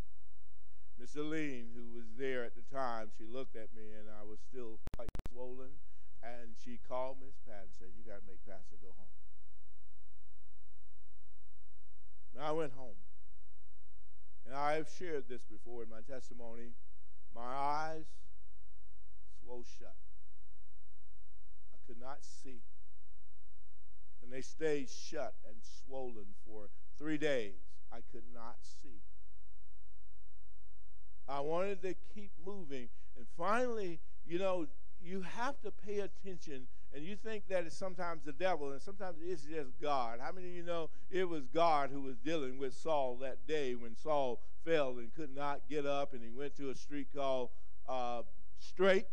[0.95, 4.39] Miss Aline, who was there at the time, she looked at me and I was
[4.47, 5.83] still quite swollen.
[6.23, 9.24] And she called Miss Pat and said, You got to make Pastor go home.
[12.43, 12.97] I went home.
[14.47, 16.73] And I have shared this before in my testimony.
[17.35, 18.07] My eyes
[19.43, 19.95] swole shut.
[21.73, 22.61] I could not see.
[24.23, 26.69] And they stayed shut and swollen for
[26.99, 27.55] three days.
[27.93, 29.01] I could not see.
[31.29, 32.89] I wanted to keep moving.
[33.17, 34.67] And finally, you know,
[35.03, 39.17] you have to pay attention and you think that it's sometimes the devil and sometimes
[39.21, 40.21] it's just God.
[40.23, 43.75] How many of you know it was God who was dealing with Saul that day
[43.75, 47.51] when Saul fell and could not get up and he went to a street called
[47.89, 48.23] uh,
[48.59, 49.07] Straight?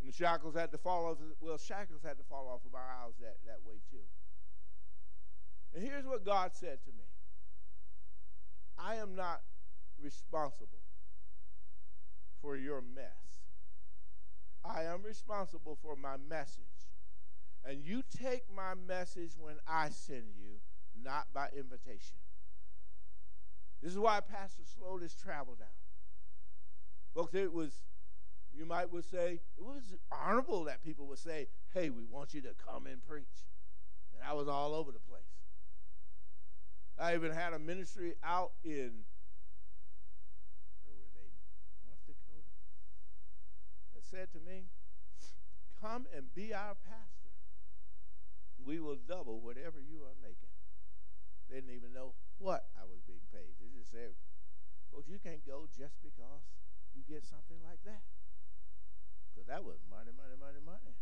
[0.00, 1.18] And the shackles had to fall off.
[1.40, 4.06] Well, shackles had to fall off of our eyes that, that way too.
[5.74, 7.04] And here's what God said to me
[8.78, 9.40] I am not
[10.00, 10.82] responsible
[12.40, 13.41] for your mess.
[14.64, 16.64] I am responsible for my message.
[17.64, 20.60] And you take my message when I send you,
[21.00, 22.16] not by invitation.
[23.82, 25.68] This is why Pastor slowed his travel down.
[27.14, 27.72] Folks, it was,
[28.54, 32.40] you might would say, it was honorable that people would say, hey, we want you
[32.42, 33.46] to come and preach.
[34.14, 35.22] And I was all over the place.
[36.98, 38.92] I even had a ministry out in
[44.12, 44.68] said to me,
[45.80, 47.32] Come and be our pastor.
[48.60, 50.52] We will double whatever you are making.
[51.48, 53.56] They didn't even know what I was being paid.
[53.56, 54.12] They just said,
[54.92, 56.44] Folks, you can't go just because
[56.92, 58.04] you get something like that.
[59.32, 60.94] Because that was money, money, money, money.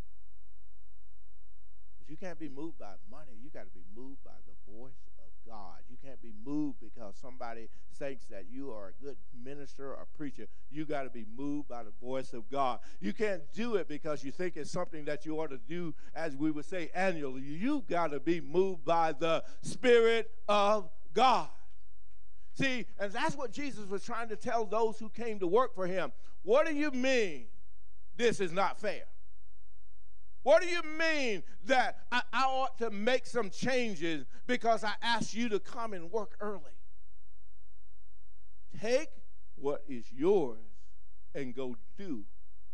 [1.99, 3.35] But you can't be moved by money.
[3.35, 5.03] You got to be moved by the voice
[5.47, 5.77] God.
[5.89, 10.47] You can't be moved because somebody thinks that you are a good minister or preacher.
[10.69, 12.79] You got to be moved by the voice of God.
[12.99, 16.35] You can't do it because you think it's something that you ought to do, as
[16.35, 17.41] we would say annually.
[17.41, 21.49] You got to be moved by the Spirit of God.
[22.53, 25.87] See, and that's what Jesus was trying to tell those who came to work for
[25.87, 26.11] him.
[26.43, 27.45] What do you mean
[28.17, 29.03] this is not fair?
[30.43, 35.35] What do you mean that I, I, ought to make some changes because I asked
[35.35, 36.61] you to come and work early?
[38.81, 39.09] Take
[39.55, 40.57] what is yours
[41.35, 42.23] and go do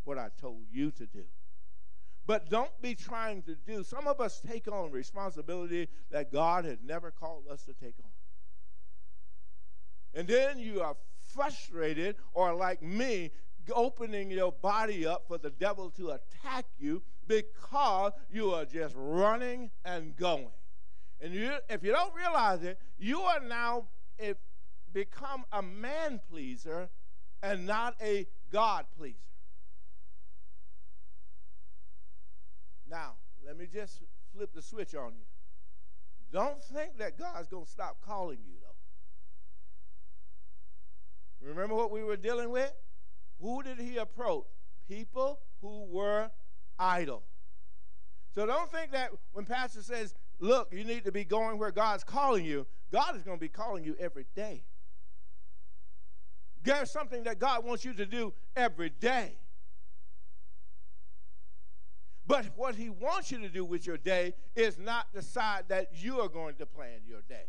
[0.06, 1.26] what I told you to do.
[2.26, 3.84] But don't be trying to do.
[3.84, 8.12] Some of us take on responsibility that God has never called us to take on.
[10.14, 10.96] And then you are
[11.34, 13.32] frustrated, or like me,
[13.74, 19.70] opening your body up for the devil to attack you because you are just running
[19.86, 20.50] and going.
[21.20, 23.86] And you, if you don't realize it, you are now
[24.20, 24.38] if,
[24.94, 26.90] become a man pleaser
[27.42, 29.18] and not a God pleaser.
[32.90, 34.02] Now, let me just
[34.34, 35.26] flip the switch on you.
[36.32, 38.68] Don't think that God's going to stop calling you, though.
[41.48, 42.74] Remember what we were dealing with?
[43.40, 44.46] Who did he approach?
[44.88, 46.32] People who were
[46.80, 47.24] idle.
[48.34, 52.04] So don't think that when pastor says, "Look, you need to be going where God's
[52.04, 54.64] calling you," God is going to be calling you every day.
[56.64, 59.38] There's something that God wants you to do every day.
[62.26, 66.20] But what he wants you to do with your day is not decide that you
[66.20, 67.46] are going to plan your day.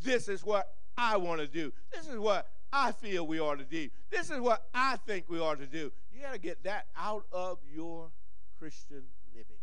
[0.00, 1.72] This is what I want to do.
[1.92, 3.88] This is what I feel we ought to do.
[4.10, 5.92] This is what I think we ought to do.
[6.12, 8.10] You got to get that out of your
[8.58, 9.04] Christian
[9.34, 9.56] living.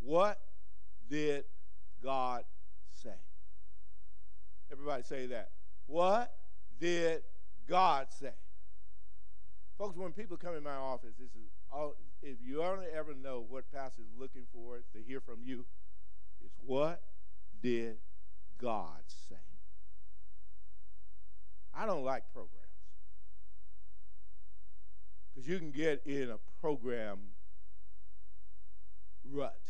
[0.00, 0.38] What
[1.08, 1.44] did
[2.02, 2.44] God
[2.92, 3.10] say?
[4.70, 5.50] Everybody say that.
[5.86, 6.32] What
[6.80, 7.22] did
[7.68, 8.32] God say?
[9.78, 13.44] Folks, when people come in my office, this is all if you only ever know
[13.48, 15.64] what pastor is looking for to hear from you,
[16.44, 17.02] it's what
[17.62, 17.96] did
[18.58, 19.36] God say?
[21.74, 22.58] I don't like programs.
[25.32, 27.18] Because you can get in a program
[29.30, 29.60] rut.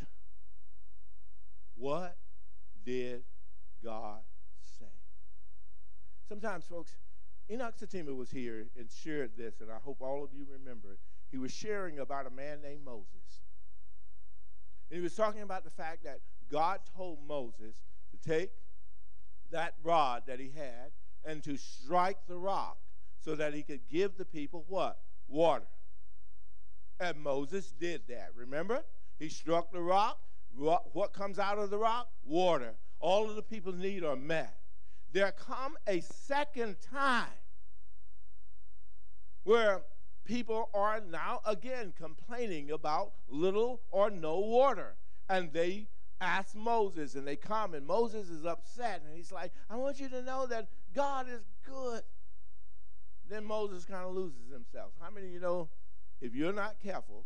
[1.77, 2.17] What
[2.85, 3.23] did
[3.85, 4.21] God
[4.79, 4.87] say?
[6.29, 6.93] Sometimes, folks,
[7.51, 10.99] Enoch Satima was here and shared this, and I hope all of you remember it.
[11.31, 13.41] He was sharing about a man named Moses.
[14.91, 17.77] And he was talking about the fact that God told Moses
[18.11, 18.51] to take
[19.51, 20.93] that rod that he had
[21.25, 22.79] and to strike the rock
[23.21, 24.99] so that he could give the people what?
[25.29, 25.67] Water.
[27.01, 28.31] And Moses did that.
[28.35, 28.83] Remember?
[29.19, 30.19] He struck the rock.
[30.55, 32.09] What comes out of the rock?
[32.25, 32.75] Water.
[33.01, 34.57] All of the people's need are met.
[35.13, 37.27] There come a second time
[39.45, 39.83] where
[40.25, 44.95] people are now again complaining about little or no water.
[45.29, 45.89] And they
[46.23, 50.09] ask Moses, and they come, and Moses is upset, and he's like, I want you
[50.09, 52.03] to know that God is good.
[53.29, 54.93] Then Moses kind of loses himself.
[55.01, 55.69] How many of you know
[56.21, 57.25] if you're not careful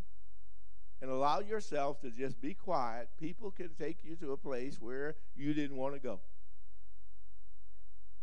[1.03, 5.17] and allow yourself to just be quiet, people can take you to a place where
[5.35, 6.21] you didn't want to go?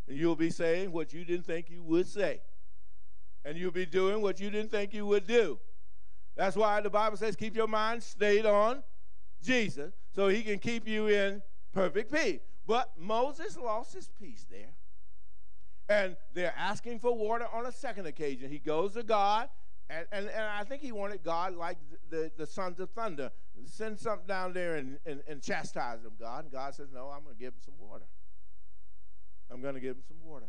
[0.08, 2.42] And you'll be saying what you didn't think you would say.
[3.46, 5.60] And you'll be doing what you didn't think you would do.
[6.36, 8.84] That's why the Bible says, keep your mind stayed on
[9.44, 11.42] Jesus so he can keep you in
[11.74, 12.40] perfect peace.
[12.66, 14.74] But Moses lost his peace there.
[15.90, 18.50] And they're asking for water on a second occasion.
[18.50, 19.50] He goes to God,
[19.90, 21.78] and, and, and I think he wanted God, like
[22.10, 23.32] the, the, sons of thunder,
[23.66, 26.46] send something down there and, and, and chastise them, God.
[26.46, 28.06] And God says, No, I'm going to give him some water.
[29.52, 30.46] I'm going to give him some water.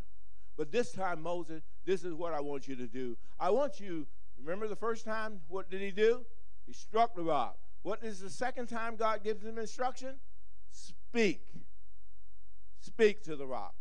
[0.57, 3.17] But this time, Moses, this is what I want you to do.
[3.37, 4.07] I want you,
[4.41, 6.25] remember the first time, what did he do?
[6.65, 7.57] He struck the rock.
[7.85, 10.15] What is the second time God gives him instruction?
[10.71, 11.43] Speak.
[12.79, 13.75] Speak to the rock.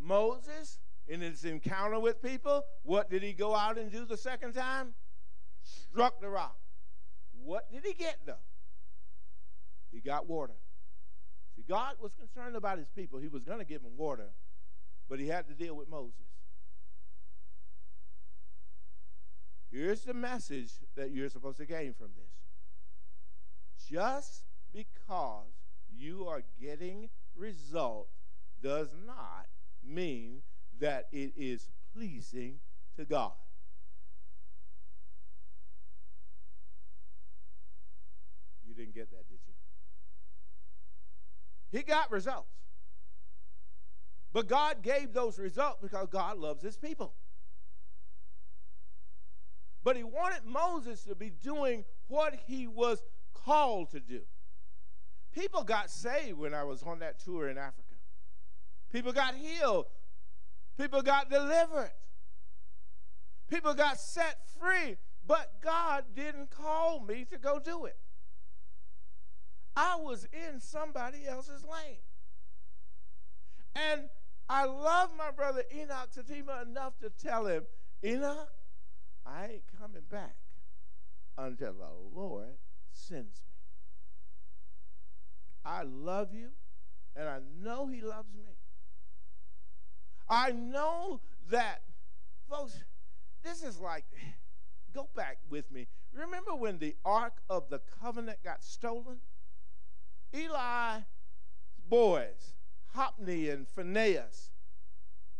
[0.00, 4.52] Moses, in his encounter with people, what did he go out and do the second
[4.52, 4.94] time?
[5.64, 6.56] Struck the rock.
[7.42, 8.34] What did he get, though?
[9.90, 10.54] He got water.
[11.56, 13.18] See, God was concerned about his people.
[13.18, 14.28] He was going to give them water,
[15.08, 16.31] but he had to deal with Moses.
[19.72, 23.88] Here's the message that you're supposed to gain from this.
[23.90, 25.46] Just because
[25.90, 28.12] you are getting results
[28.62, 29.46] does not
[29.82, 30.42] mean
[30.78, 32.60] that it is pleasing
[32.96, 33.32] to God.
[38.66, 39.54] You didn't get that, did you?
[41.78, 42.52] He got results.
[44.34, 47.14] But God gave those results because God loves his people.
[49.84, 53.02] But he wanted Moses to be doing what he was
[53.34, 54.20] called to do.
[55.32, 57.94] People got saved when I was on that tour in Africa.
[58.92, 59.86] People got healed.
[60.78, 61.92] People got delivered.
[63.48, 64.96] People got set free.
[65.26, 67.96] But God didn't call me to go do it.
[69.74, 71.98] I was in somebody else's lane.
[73.74, 74.02] And
[74.48, 77.64] I love my brother Enoch Satima enough to tell him,
[78.04, 78.50] Enoch,
[79.26, 80.36] I ain't coming back
[81.38, 82.56] until the Lord
[82.92, 83.52] sends me.
[85.64, 86.48] I love you,
[87.14, 88.56] and I know He loves me.
[90.28, 91.20] I know
[91.50, 91.82] that,
[92.48, 92.78] folks,
[93.42, 94.04] this is like,
[94.94, 95.88] go back with me.
[96.12, 99.18] Remember when the Ark of the Covenant got stolen?
[100.32, 101.04] Eli's
[101.88, 102.54] boys,
[102.94, 104.51] Hophni and Phinehas,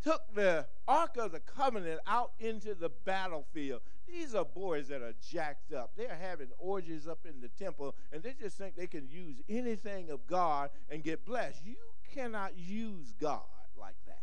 [0.03, 3.81] took the Ark of the Covenant out into the battlefield.
[4.07, 5.93] These are boys that are jacked up.
[5.97, 10.11] They're having orgies up in the temple, and they just think they can use anything
[10.11, 11.63] of God and get blessed.
[11.65, 11.77] You
[12.15, 13.41] cannot use God
[13.79, 14.23] like that.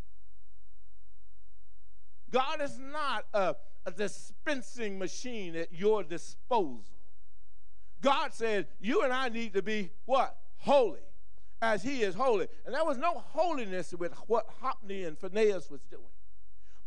[2.32, 3.56] God is not a,
[3.86, 6.84] a dispensing machine at your disposal.
[8.02, 10.38] God said, You and I need to be what?
[10.58, 11.00] Holy
[11.62, 12.48] as he is holy.
[12.66, 16.04] And there was no holiness with what Hophni and Phinehas was doing.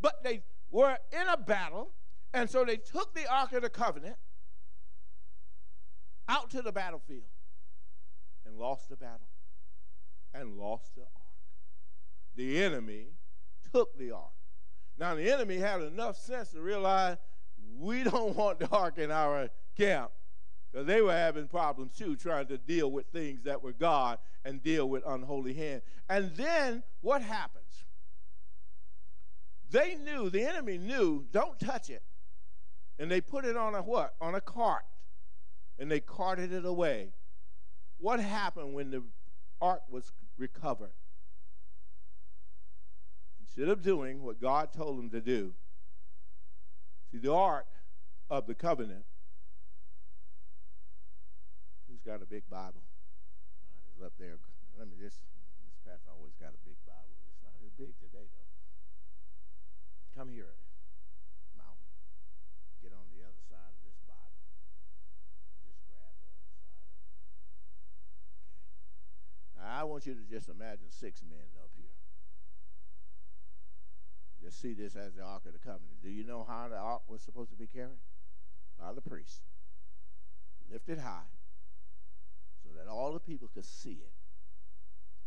[0.01, 1.91] But they were in a battle,
[2.33, 4.17] and so they took the Ark of the Covenant
[6.29, 7.25] out to the battlefield
[8.47, 9.29] and lost the battle
[10.35, 11.11] and lost the ark.
[12.37, 13.09] The enemy
[13.73, 14.33] took the ark.
[14.99, 17.19] Now, the enemy had enough sense to realize
[17.79, 20.11] we don't want the ark in our camp
[20.73, 24.63] because they were having problems too, trying to deal with things that were God and
[24.63, 25.83] deal with unholy hand.
[26.09, 27.85] And then what happens?
[29.71, 32.03] They knew, the enemy knew, don't touch it.
[32.99, 34.15] And they put it on a what?
[34.21, 34.85] On a cart.
[35.79, 37.13] And they carted it away.
[37.99, 39.03] What happened when the
[39.61, 40.93] ark was recovered?
[43.41, 45.55] Instead of doing what God told them to do.
[47.11, 47.67] See, the ark
[48.31, 49.05] of the covenant.
[52.03, 52.83] Who's got a big Bible?
[53.63, 54.35] Mine is up there.
[54.75, 55.23] Let me just,
[55.63, 57.15] Miss Pat's always got a big Bible.
[57.31, 58.51] It's not as big today, though.
[60.11, 60.59] Come here,
[61.55, 61.95] Maui.
[62.83, 64.43] Get on the other side of this Bible
[65.55, 67.15] and just grab the other side of it.
[69.55, 69.63] Okay.
[69.63, 71.95] Now, I want you to just imagine six men up here.
[74.43, 76.03] Just see this as the Ark of the Covenant.
[76.03, 78.03] Do you know how the Ark was supposed to be carried?
[78.75, 79.47] By the priest.
[80.67, 81.31] Lifted high
[82.93, 84.13] all the people could see it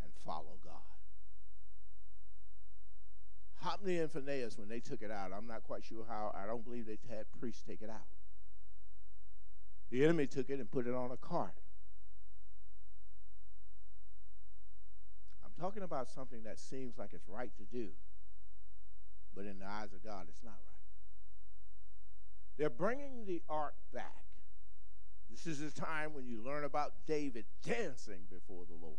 [0.03, 0.73] and follow God.
[3.55, 6.63] Hophni and Phinehas, when they took it out, I'm not quite sure how, I don't
[6.63, 8.07] believe they had priests take it out.
[9.89, 11.55] The enemy took it and put it on a cart.
[15.43, 17.89] I'm talking about something that seems like it's right to do
[19.35, 20.85] but in the eyes of God, it's not right.
[22.57, 24.24] They're bringing the ark back.
[25.35, 28.95] This is the time when you learn about David dancing before the Lord,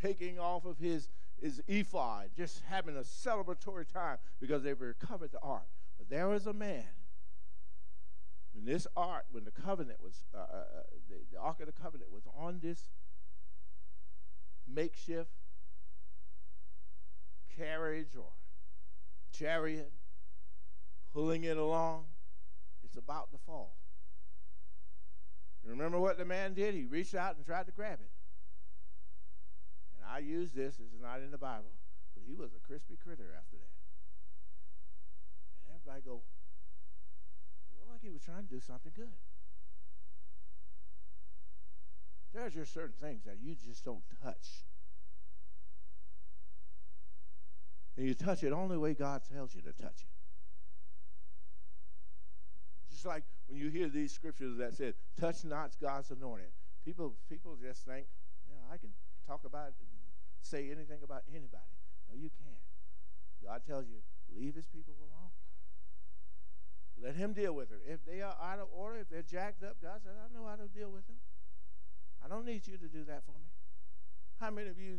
[0.00, 1.08] taking off of his,
[1.42, 5.66] his ephod, just having a celebratory time because they've recovered the ark.
[5.98, 6.84] But there was a man
[8.54, 10.62] when this ark, when the covenant was, uh, uh, uh
[11.08, 12.88] the, the ark of the covenant was on this
[14.72, 15.32] makeshift
[17.56, 18.30] carriage or
[19.36, 19.92] chariot,
[21.12, 22.04] pulling it along.
[22.84, 23.74] It's about to fall.
[25.68, 26.74] Remember what the man did?
[26.74, 28.10] He reached out and tried to grab it.
[29.96, 31.72] And I use this, this is not in the Bible,
[32.14, 33.76] but he was a crispy critter after that.
[35.66, 36.22] And everybody go,
[37.70, 39.18] it looked like he was trying to do something good.
[42.32, 44.64] There's just certain things that you just don't touch
[47.98, 50.17] And you touch it only way God tells you to touch it.
[52.98, 56.50] Just like when you hear these scriptures that said, touch not God's anointed.
[56.84, 58.10] People, people just think,
[58.50, 58.90] know, I can
[59.22, 59.86] talk about and
[60.42, 61.78] say anything about anybody.
[62.10, 62.66] No, you can't.
[63.38, 64.02] God tells you,
[64.34, 65.30] leave his people alone.
[66.98, 67.78] Let him deal with her.
[67.86, 70.58] If they are out of order, if they're jacked up, God says, I know how
[70.58, 71.22] to deal with them.
[72.18, 73.54] I don't need you to do that for me.
[74.42, 74.98] How many of you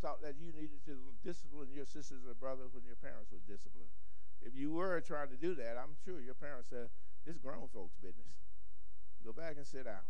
[0.00, 3.92] thought that you needed to discipline your sisters or brothers when your parents were disciplined?
[4.40, 6.88] If you were trying to do that, I'm sure your parents said,
[7.28, 8.26] this grown folks' business.
[9.24, 10.06] Go back and sit down.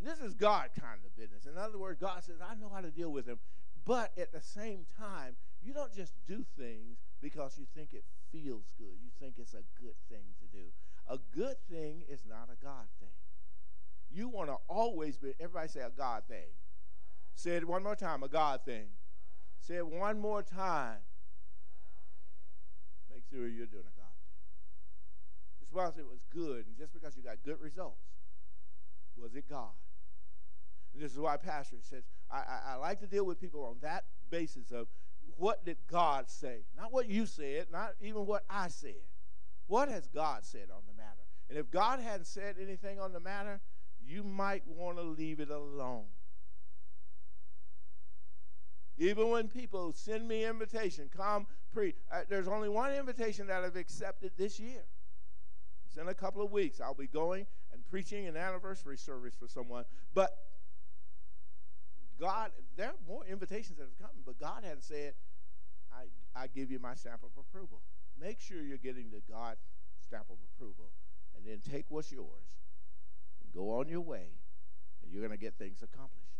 [0.00, 1.46] This is God kind of business.
[1.46, 3.38] In other words, God says, I know how to deal with him.
[3.84, 8.72] But at the same time, you don't just do things because you think it feels
[8.76, 8.98] good.
[9.00, 10.66] You think it's a good thing to do.
[11.08, 13.10] A good thing is not a God thing.
[14.10, 16.50] You want to always be, everybody say a God thing.
[17.34, 18.86] Say it one more time, a God thing.
[19.60, 20.98] Say it one more time.
[23.12, 24.01] Make sure you're doing a God
[25.72, 28.02] because it was good and just because you got good results,
[29.16, 29.70] was it God?
[30.94, 33.76] And this is why Pastor says, I, I, I like to deal with people on
[33.80, 34.88] that basis of
[35.36, 36.64] what did God say?
[36.76, 39.02] Not what you said, not even what I said.
[39.66, 41.22] What has God said on the matter?
[41.48, 43.60] And if God hadn't said anything on the matter,
[44.04, 46.04] you might want to leave it alone.
[48.98, 51.94] Even when people send me invitation, come pre.
[52.12, 54.84] Uh, there's only one invitation that I've accepted this year.
[55.92, 56.80] It's in a couple of weeks.
[56.80, 59.84] I'll be going and preaching an anniversary service for someone.
[60.14, 60.34] But
[62.18, 65.12] God, there are more invitations that have come, but God hadn't said,
[65.92, 67.82] I, I give you my stamp of approval.
[68.18, 69.56] Make sure you're getting the God
[70.00, 70.92] stamp of approval,
[71.36, 72.56] and then take what's yours
[73.42, 74.28] and Go on your way,
[75.02, 76.38] and you're going to get things accomplished.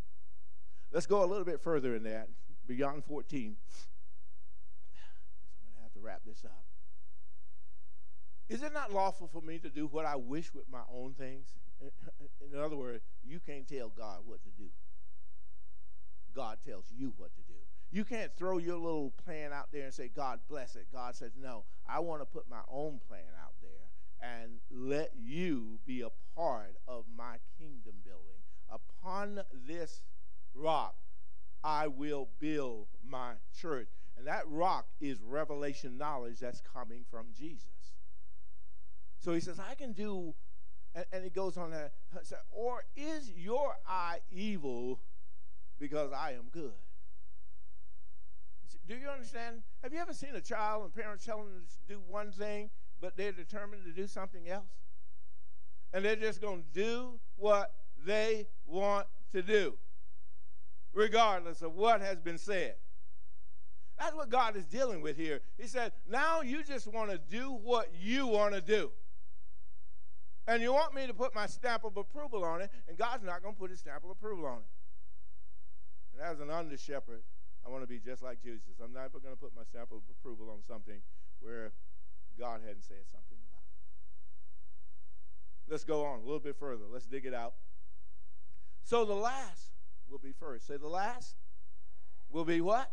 [0.92, 2.30] Let's go a little bit further in that,
[2.66, 3.36] beyond 14.
[3.36, 3.52] I'm
[5.66, 6.64] going to have to wrap this up.
[8.52, 11.46] Is it not lawful for me to do what I wish with my own things?
[12.52, 14.68] In other words, you can't tell God what to do.
[16.36, 17.58] God tells you what to do.
[17.90, 20.86] You can't throw your little plan out there and say, God bless it.
[20.92, 23.70] God says, no, I want to put my own plan out there
[24.20, 28.42] and let you be a part of my kingdom building.
[28.70, 30.02] Upon this
[30.54, 30.96] rock,
[31.64, 33.88] I will build my church.
[34.18, 37.66] And that rock is revelation knowledge that's coming from Jesus.
[39.22, 40.34] So he says, I can do,
[40.94, 45.00] and, and it goes on that, uh, or is your eye evil
[45.78, 46.72] because I am good?
[48.86, 49.62] Do you understand?
[49.82, 52.68] Have you ever seen a child and parents telling them to do one thing
[53.02, 54.70] but they're determined to do something else.
[55.92, 57.74] And they're just going to do what
[58.06, 59.74] they want to do,
[60.94, 62.76] regardless of what has been said.
[63.98, 65.40] That's what God is dealing with here.
[65.58, 68.90] He said, now you just want to do what you want to do.
[70.46, 73.42] And you want me to put my stamp of approval on it, and God's not
[73.42, 74.70] going to put his stamp of approval on it.
[76.14, 77.22] And as an under shepherd,
[77.64, 78.80] I want to be just like Jesus.
[78.82, 81.00] I'm not going to put my stamp of approval on something
[81.40, 81.72] where
[82.38, 83.72] God hadn't said something about it.
[85.70, 86.84] Let's go on a little bit further.
[86.92, 87.54] Let's dig it out.
[88.82, 89.70] So the last
[90.10, 90.66] will be first.
[90.66, 91.36] Say the last
[92.30, 92.90] will be what?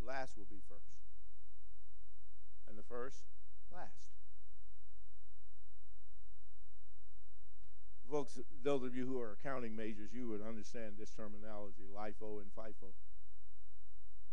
[0.00, 0.82] The last will be first.
[2.68, 3.24] And the first,
[3.72, 4.17] last.
[8.10, 12.48] Folks, those of you who are accounting majors, you would understand this terminology, LIFO and
[12.56, 12.96] FIFO.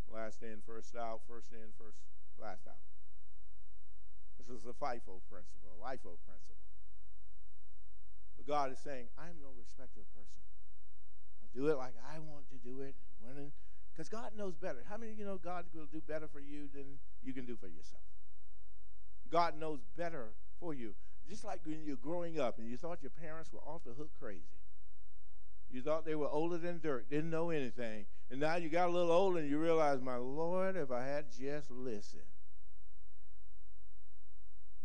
[0.07, 1.99] Last in, first out, first in, first,
[2.39, 2.79] last out.
[4.39, 6.63] This is the FIFO principle, LIFO principle.
[8.37, 10.39] But God is saying, I'm no respecter of person.
[11.41, 12.95] I'll do it like I want to do it.
[13.91, 14.83] Because God knows better.
[14.87, 17.57] How many of you know God will do better for you than you can do
[17.57, 18.03] for yourself?
[19.31, 20.93] God knows better for you.
[21.27, 24.11] Just like when you're growing up and you thought your parents were off the hook
[24.19, 24.43] crazy.
[25.71, 28.05] You thought they were older than dirt, didn't know anything.
[28.29, 31.25] And now you got a little older and you realize, my Lord, if I had
[31.31, 32.23] just listened.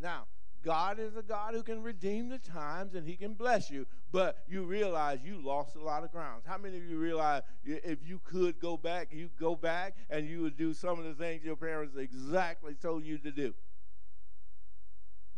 [0.01, 0.27] Now,
[0.63, 4.39] God is a God who can redeem the times and he can bless you, but
[4.49, 6.45] you realize you lost a lot of grounds.
[6.47, 10.43] How many of you realize if you could go back, you go back and you
[10.43, 13.55] would do some of the things your parents exactly told you to do?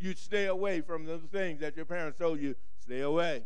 [0.03, 3.44] You'd stay away from the things that your parents told you, stay away.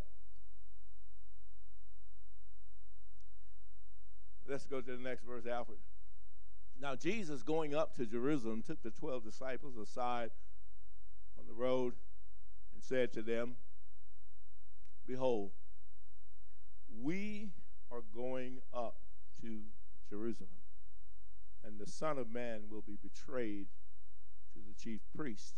[4.49, 5.77] Let's go to the next verse, Alfred.
[6.81, 10.31] Now, Jesus, going up to Jerusalem, took the 12 disciples aside
[11.39, 11.93] on the road
[12.73, 13.57] and said to them,
[15.07, 15.51] Behold,
[17.03, 17.51] we
[17.93, 18.97] are going up
[19.43, 19.61] to
[20.09, 20.49] Jerusalem,
[21.63, 23.67] and the Son of Man will be betrayed
[24.55, 25.57] to the chief priest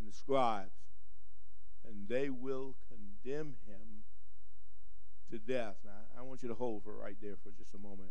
[0.00, 0.88] and the scribes,
[1.86, 4.04] and they will condemn him
[5.30, 5.76] to death.
[5.84, 8.10] Now, I want you to hold for right there for just a moment.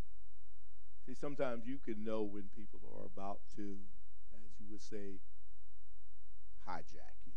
[1.05, 3.77] See, sometimes you can know when people are about to,
[4.33, 5.19] as you would say,
[6.67, 7.33] hijack you.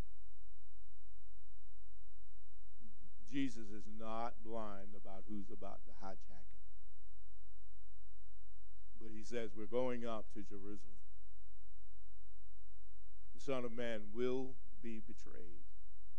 [3.31, 6.69] Jesus is not blind about who's about to hijack him.
[9.01, 11.02] But he says, We're going up to Jerusalem.
[13.43, 15.67] Son of Man will be betrayed.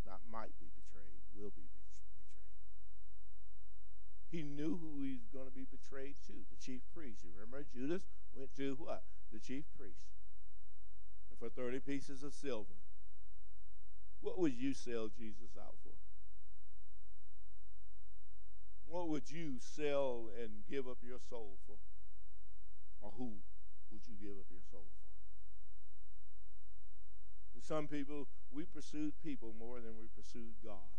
[0.05, 2.13] Not might be betrayed, will be betrayed.
[4.29, 7.25] He knew who he was going to be betrayed to, the chief priest.
[7.25, 8.03] You remember Judas
[8.35, 9.05] went to what?
[9.33, 10.05] The chief priest.
[11.31, 12.77] And for 30 pieces of silver.
[14.21, 15.97] What would you sell Jesus out for?
[18.87, 21.77] What would you sell and give up your soul for?
[23.01, 23.39] Or who
[23.91, 25.14] would you give up your soul for?
[27.65, 30.93] Some people, we pursued people more than we pursued God.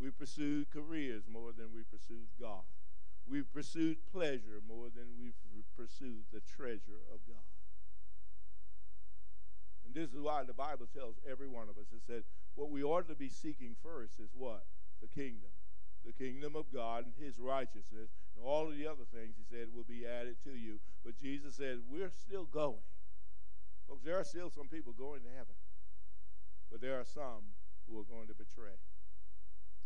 [0.00, 2.64] We pursued careers more than we pursued God.
[3.28, 5.32] We pursued pleasure more than we
[5.76, 7.52] pursued the treasure of God.
[9.86, 12.24] And this is why the Bible tells every one of us, it said,
[12.54, 14.64] what we ought to be seeking first is what?
[15.00, 15.50] The kingdom.
[16.04, 18.10] The kingdom of God and his righteousness.
[18.34, 20.80] And all of the other things, he said, will be added to you.
[21.04, 22.82] But Jesus said, we're still going.
[23.86, 25.54] Folks, there are still some people going to heaven.
[26.72, 27.52] But there are some
[27.86, 28.80] who are going to betray.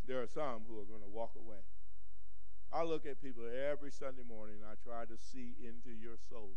[0.07, 1.67] There are some who are going to walk away.
[2.73, 6.53] I look at people every Sunday morning I try to see into your soul.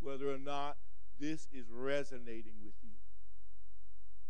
[0.00, 0.78] Whether or not
[1.20, 2.96] this is resonating with you.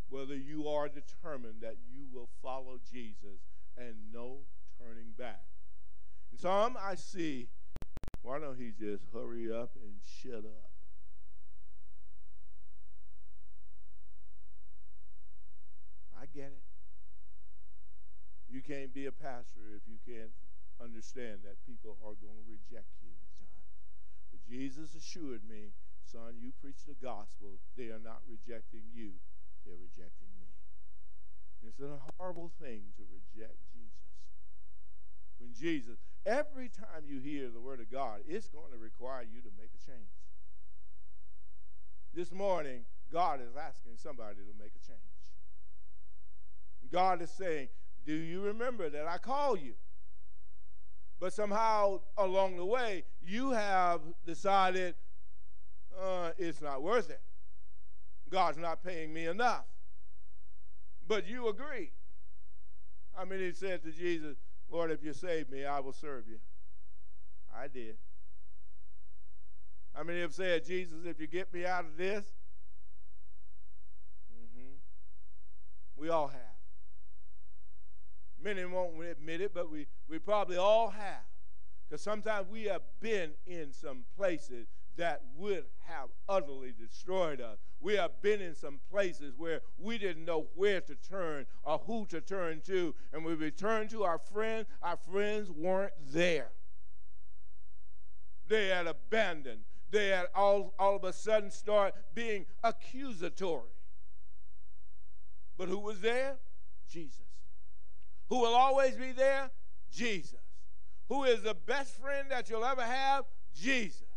[0.08, 3.40] Whether you are determined that you will follow Jesus
[3.78, 4.40] and no
[4.78, 5.44] turning back.
[6.30, 7.48] And some I see,
[8.22, 10.72] why don't he just hurry up and shut up?
[16.21, 16.64] I get it.
[18.48, 20.32] You can't be a pastor if you can't
[20.80, 23.72] understand that people are going to reject you at times.
[24.32, 25.72] But Jesus assured me,
[26.04, 27.60] son, you preach the gospel.
[27.76, 29.20] They are not rejecting you,
[29.64, 30.52] they're rejecting me.
[31.66, 33.92] It's a horrible thing to reject Jesus.
[35.38, 39.40] When Jesus, every time you hear the word of God, it's going to require you
[39.42, 40.12] to make a change.
[42.14, 45.11] This morning, God is asking somebody to make a change.
[46.92, 47.68] God is saying,
[48.06, 49.72] Do you remember that I call you?
[51.18, 54.94] But somehow along the way, you have decided
[56.00, 57.20] uh, it's not worth it.
[58.28, 59.64] God's not paying me enough.
[61.06, 61.92] But you agreed.
[63.16, 64.36] I mean, he said to Jesus,
[64.70, 66.38] Lord, if you save me, I will serve you.
[67.54, 67.96] I did.
[69.94, 72.24] I mean, he said, Jesus, if you get me out of this?
[74.34, 74.76] Mm-hmm.
[75.96, 76.51] We all have.
[78.42, 81.24] Many won't admit it, but we, we probably all have.
[81.88, 87.58] Because sometimes we have been in some places that would have utterly destroyed us.
[87.80, 92.06] We have been in some places where we didn't know where to turn or who
[92.06, 92.94] to turn to.
[93.12, 96.50] And we returned to our friends, our friends weren't there.
[98.48, 99.62] They had abandoned.
[99.90, 103.68] They had all, all of a sudden start being accusatory.
[105.56, 106.36] But who was there?
[106.88, 107.31] Jesus.
[108.32, 109.50] Who will always be there?
[109.92, 110.40] Jesus.
[111.10, 113.26] Who is the best friend that you'll ever have?
[113.54, 114.08] Jesus.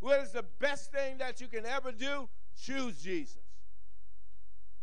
[0.00, 2.28] What is the best thing that you can ever do?
[2.60, 3.46] Choose Jesus.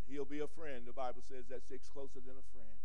[0.07, 0.83] He'll be a friend.
[0.87, 2.79] The Bible says that sticks closer than a friend.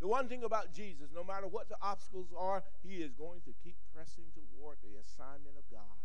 [0.00, 3.52] The one thing about Jesus, no matter what the obstacles are, he is going to
[3.62, 6.00] keep pressing toward the assignment of God.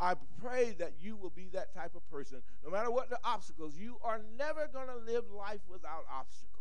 [0.00, 2.40] I pray that you will be that type of person.
[2.64, 6.59] No matter what the obstacles, you are never going to live life without obstacles.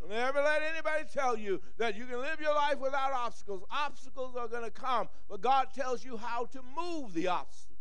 [0.00, 3.62] Don't ever let anybody tell you that you can live your life without obstacles.
[3.70, 7.76] Obstacles are going to come, but God tells you how to move the obstacles.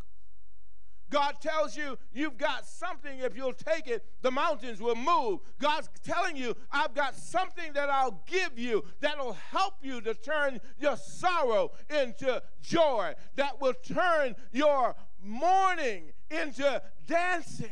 [1.09, 5.39] God tells you you've got something, if you'll take it, the mountains will move.
[5.59, 10.59] God's telling you, I've got something that I'll give you that'll help you to turn
[10.79, 17.69] your sorrow into joy, that will turn your mourning into dancing.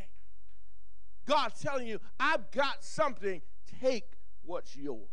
[1.25, 3.41] God's telling you, I've got something.
[3.81, 4.12] Take
[4.43, 5.09] what's yours.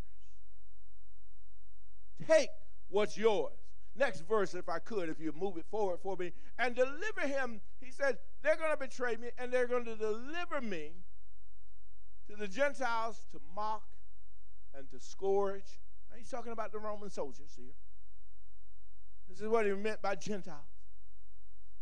[2.27, 2.51] Take
[2.89, 3.55] what's yours.
[3.97, 6.33] Next verse, if I could, if you move it forward for me.
[6.59, 10.61] And deliver him, he said, they're going to betray me and they're going to deliver
[10.61, 10.93] me
[12.29, 13.83] to the Gentiles to mock
[14.75, 15.81] and to scourge.
[16.11, 17.75] Now he's talking about the Roman soldiers here.
[19.29, 20.59] This is what he meant by Gentiles.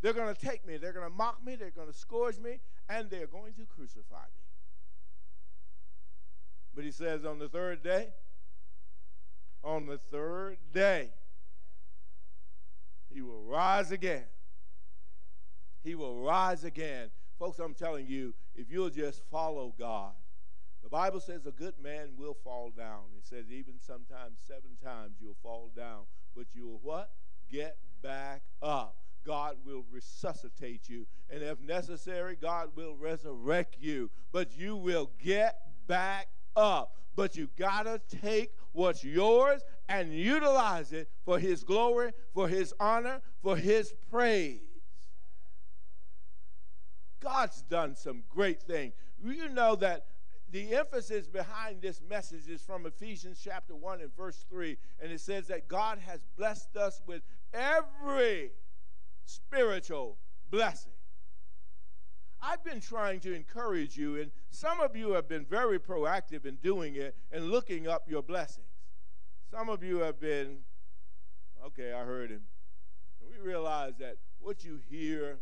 [0.01, 2.61] They're going to take me, they're going to mock me, they're going to scourge me,
[2.89, 4.48] and they're going to crucify me.
[6.79, 8.11] But he says on the third day,
[9.65, 11.11] on the third day,
[13.13, 14.27] he will rise again.
[15.83, 17.11] He will rise again.
[17.37, 20.13] Folks, I'm telling you, if you'll just follow God,
[20.85, 23.07] the Bible says a good man will fall down.
[23.19, 26.03] It says even sometimes seven times you'll fall down,
[26.37, 27.11] but you'll what?
[27.51, 28.99] Get back up.
[29.27, 31.09] God will resuscitate you.
[31.29, 34.13] And if necessary, God will resurrect you.
[34.31, 35.59] But you will get
[35.89, 36.29] back
[36.59, 36.95] up.
[37.17, 42.75] But you got to take what's yours and utilize it for His glory, for His
[42.79, 44.61] honor, for His praise.
[47.21, 48.95] God's done some great things.
[49.23, 50.07] You know that
[50.51, 54.77] the emphasis behind this message is from Ephesians chapter 1 and verse 3.
[55.01, 58.53] And it says that God has blessed us with every
[59.25, 60.17] spiritual
[60.51, 60.93] blessing.
[62.41, 66.57] I've been trying to encourage you, and some of you have been very proactive in
[66.57, 68.67] doing it and looking up your blessings.
[69.51, 70.59] Some of you have been,
[71.67, 72.43] okay, I heard him.
[73.21, 75.39] And we realize that what you hear,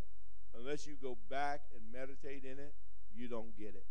[0.59, 2.75] unless you go back and meditate in it,
[3.15, 3.87] you don't get it.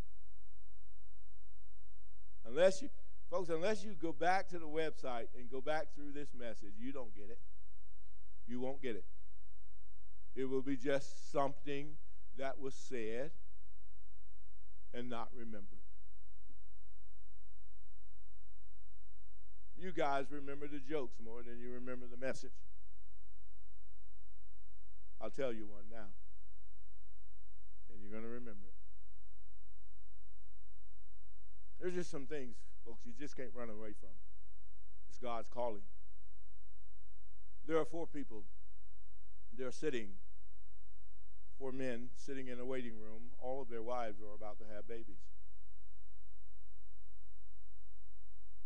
[2.47, 2.89] Unless you,
[3.29, 6.91] folks, unless you go back to the website and go back through this message, you
[6.91, 7.39] don't get it.
[8.47, 9.05] You won't get it.
[10.35, 11.97] It will be just something
[12.37, 13.31] that was said
[14.93, 15.79] and not remembered.
[19.77, 22.51] You guys remember the jokes more than you remember the message.
[25.21, 26.13] I'll tell you one now,
[27.91, 28.75] and you're going to remember it.
[31.79, 32.55] There's just some things,
[32.85, 34.09] folks, you just can't run away from.
[35.09, 35.83] It's God's calling.
[37.67, 38.43] There are four people.
[39.57, 40.09] They're sitting
[41.57, 43.31] four men sitting in a waiting room.
[43.39, 45.23] All of their wives are about to have babies.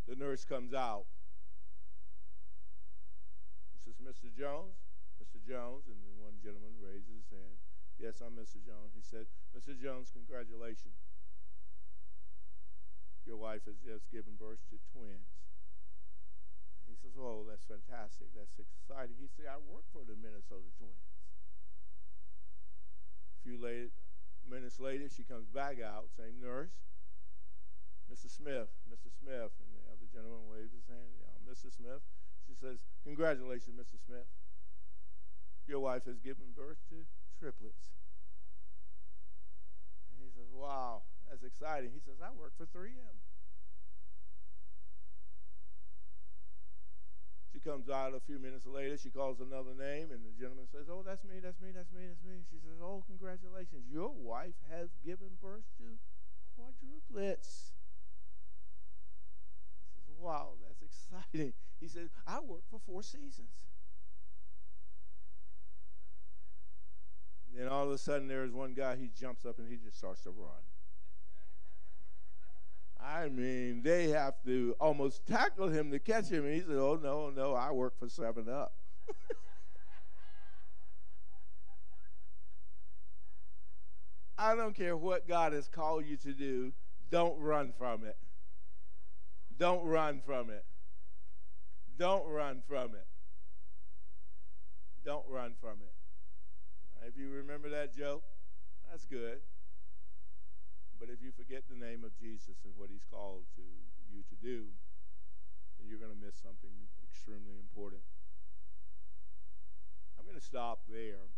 [0.08, 1.06] The nurse comes out.
[3.74, 4.34] He says, Mr.
[4.34, 4.74] Jones?
[5.22, 5.38] Mr.
[5.38, 5.86] Jones.
[5.86, 7.62] And then one gentleman raises his hand.
[8.02, 8.58] Yes, I'm Mr.
[8.58, 8.98] Jones.
[8.98, 9.78] He said, Mr.
[9.78, 10.98] Jones, congratulations.
[13.28, 15.30] Your wife has just given birth to twins.
[16.90, 18.34] He says, Oh, that's fantastic.
[18.34, 19.22] That's exciting.
[19.22, 21.18] He said, I work for the Minnesota Twins.
[23.40, 23.96] A few late,
[24.44, 26.76] minutes later, she comes back out, same nurse.
[28.12, 28.28] Mr.
[28.28, 29.08] Smith, Mr.
[29.08, 31.16] Smith, and the other gentleman waves his hand.
[31.24, 31.72] Yeah, Mr.
[31.72, 32.04] Smith.
[32.44, 33.96] She says, Congratulations, Mr.
[34.02, 34.28] Smith.
[35.68, 37.06] Your wife has given birth to
[37.38, 37.94] triplets.
[40.10, 41.92] And he says, Wow, that's exciting.
[41.94, 43.22] He says, I work for 3M.
[47.52, 48.95] She comes out a few minutes later.
[48.97, 52.06] She calls another name, and the gentleman says, Oh, that's me, that's me, that's me,
[52.08, 52.45] that's me.
[52.52, 53.89] She says, Oh, congratulations.
[53.91, 55.97] Your wife has given birth to
[56.54, 57.74] quadruplets.
[59.97, 61.54] He says, Wow, that's exciting.
[61.80, 63.50] He says, I work for four seasons.
[67.50, 69.97] And then all of a sudden, there's one guy, he jumps up and he just
[69.97, 70.62] starts to run.
[73.00, 76.45] I mean, they have to almost tackle him to catch him.
[76.45, 78.74] And he said, Oh, no, no, I work for 7 Up.
[84.38, 86.72] I don't care what God has called you to do,
[87.10, 88.18] don't run from it.
[89.58, 90.64] Don't run from it.
[91.97, 93.08] Don't run from it.
[95.04, 95.93] Don't run from it.
[97.06, 98.24] If you remember that joke,
[98.89, 99.39] that's good.
[101.00, 103.64] But if you forget the name of Jesus and what he's called to
[104.12, 104.68] you to do,
[105.80, 106.76] then you're going to miss something
[107.08, 108.04] extremely important.
[110.20, 111.32] I'm going to stop there.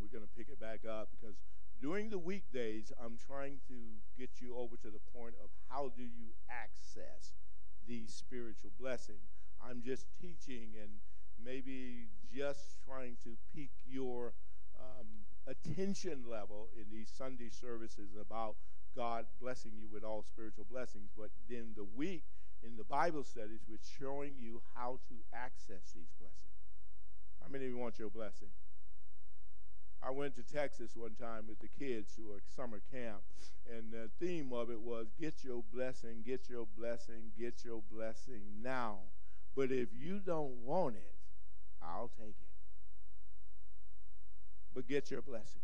[0.00, 1.36] We're going to pick it back up because
[1.82, 6.02] during the weekdays, I'm trying to get you over to the point of how do
[6.02, 7.36] you access
[7.86, 9.20] the spiritual blessing.
[9.60, 11.04] I'm just teaching and
[11.36, 14.32] maybe just trying to pique your
[14.78, 18.56] um, attention level in these Sunday services about
[18.94, 21.10] God blessing you with all spiritual blessings.
[21.16, 22.24] But then the week
[22.62, 26.38] in the Bible studies, we're showing you how to access these blessings.
[27.40, 28.48] How many of you want your blessing?
[30.02, 33.22] I went to Texas one time with the kids who at summer camp,
[33.70, 38.42] and the theme of it was get your blessing, get your blessing, get your blessing
[38.60, 38.98] now.
[39.54, 41.14] But if you don't want it,
[41.80, 42.51] I'll take it
[44.74, 45.62] but get your blessing.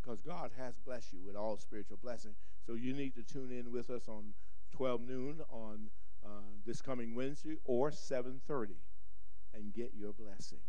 [0.00, 2.34] Because God has blessed you with all spiritual blessing.
[2.66, 4.34] So you need to tune in with us on
[4.72, 5.90] 12 noon on
[6.24, 6.28] uh,
[6.64, 8.76] this coming Wednesday or 7:30
[9.54, 10.60] and get your blessing.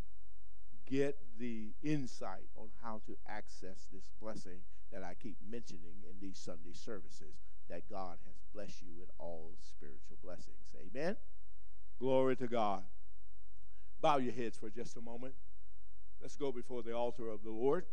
[0.85, 4.59] Get the insight on how to access this blessing
[4.91, 7.35] that I keep mentioning in these Sunday services
[7.69, 10.75] that God has blessed you with all spiritual blessings.
[10.75, 11.15] Amen.
[11.99, 12.83] Glory to God.
[14.01, 15.33] Bow your heads for just a moment.
[16.23, 17.85] Let's go before the altar of the Lord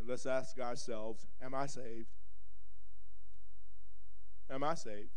[0.00, 2.08] and let's ask ourselves Am I saved?
[4.50, 5.10] Am I saved?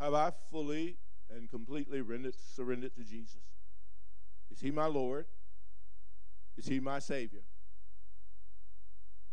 [0.00, 0.96] Have I fully
[1.28, 3.42] and completely rendered, surrendered to Jesus?
[4.50, 5.26] Is He my Lord?
[6.56, 7.42] Is He my Savior?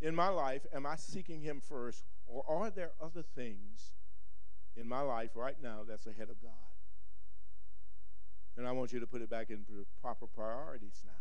[0.01, 3.93] In my life, am I seeking Him first, or are there other things
[4.75, 6.74] in my life right now that's ahead of God?
[8.57, 9.65] And I want you to put it back in
[10.01, 11.11] proper priorities now.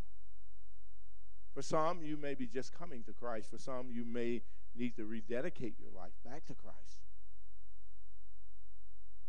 [1.52, 3.50] For some, you may be just coming to Christ.
[3.50, 4.42] For some, you may
[4.76, 7.00] need to rededicate your life back to Christ.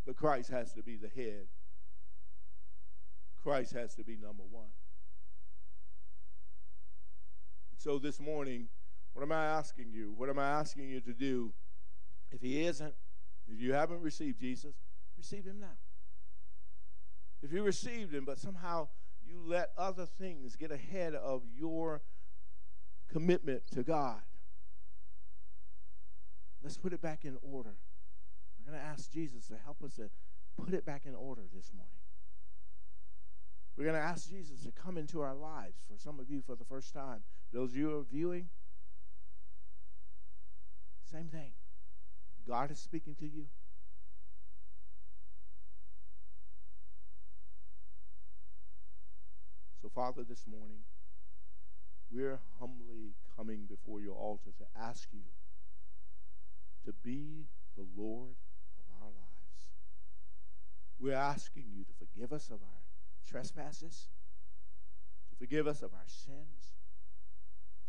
[0.05, 1.47] But Christ has to be the head.
[3.41, 4.69] Christ has to be number one.
[7.77, 8.69] So this morning,
[9.13, 10.13] what am I asking you?
[10.17, 11.53] What am I asking you to do?
[12.31, 12.93] If he isn't,
[13.47, 14.73] if you haven't received Jesus,
[15.15, 15.77] receive him now.
[17.45, 18.87] If you received him, but somehow
[19.23, 22.01] you let other things get ahead of your
[23.07, 24.21] commitment to God,
[26.63, 27.75] let's put it back in order.
[28.57, 30.09] We're going to ask Jesus to help us to
[30.57, 31.91] put it back in order this morning.
[33.77, 36.55] We're going to ask Jesus to come into our lives for some of you for
[36.55, 37.21] the first time.
[37.53, 38.49] Those of you who are viewing,
[41.11, 41.51] same thing.
[42.47, 43.45] God is speaking to you.
[49.85, 50.79] So, Father, this morning,
[52.11, 55.21] we're humbly coming before your altar to ask you
[56.85, 57.45] to be
[57.77, 58.33] the Lord
[58.79, 59.67] of our lives.
[60.99, 62.81] We're asking you to forgive us of our
[63.29, 64.07] trespasses,
[65.29, 66.73] to forgive us of our sins,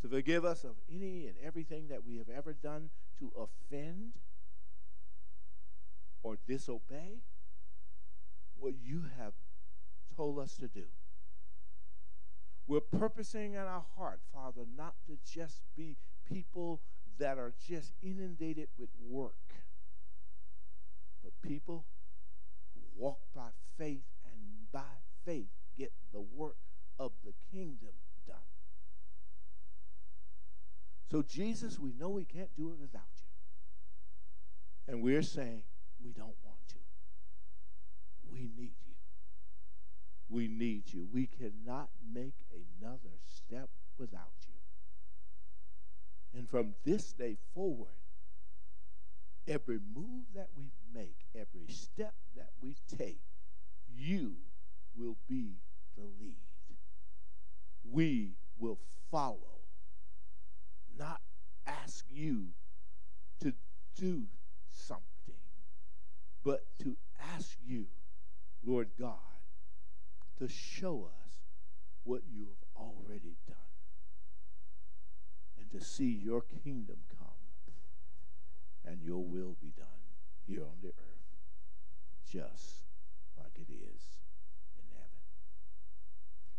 [0.03, 2.91] to forgive us of any and everything that we have ever done
[3.21, 4.13] to offend
[6.23, 7.23] or disobey
[8.59, 9.33] what you have
[10.15, 10.85] told us to do.
[12.67, 15.97] We're purposing in our heart, Father, not to just be
[16.29, 16.83] people
[17.19, 19.55] that are just inundated with work,
[21.23, 21.87] but people
[22.75, 24.81] who walk by faith and by
[25.25, 25.49] faith
[25.79, 26.57] get the work
[26.99, 27.95] of the kingdom
[28.27, 28.37] done.
[31.11, 34.93] So, Jesus, we know we can't do it without you.
[34.93, 35.63] And we're saying
[36.05, 36.77] we don't want to.
[38.31, 38.86] We need you.
[40.29, 41.07] We need you.
[41.13, 43.69] We cannot make another step
[43.99, 44.55] without you.
[46.39, 47.95] And from this day forward,
[49.49, 53.21] every move that we make, every step that we take.
[53.97, 54.35] You
[54.97, 55.55] will be
[55.97, 56.37] the lead.
[57.91, 58.79] We will
[59.11, 59.61] follow,
[60.99, 61.21] not
[61.67, 62.49] ask you
[63.41, 63.53] to
[63.95, 64.25] do
[64.71, 65.03] something,
[66.45, 66.97] but to
[67.35, 67.87] ask you,
[68.65, 69.17] Lord God,
[70.39, 71.33] to show us
[72.05, 73.57] what you have already done
[75.59, 77.27] and to see your kingdom come
[78.87, 79.87] and your will be done
[80.47, 81.37] here on the earth,
[82.31, 82.85] just
[83.37, 84.03] like it is
[84.79, 85.11] in heaven.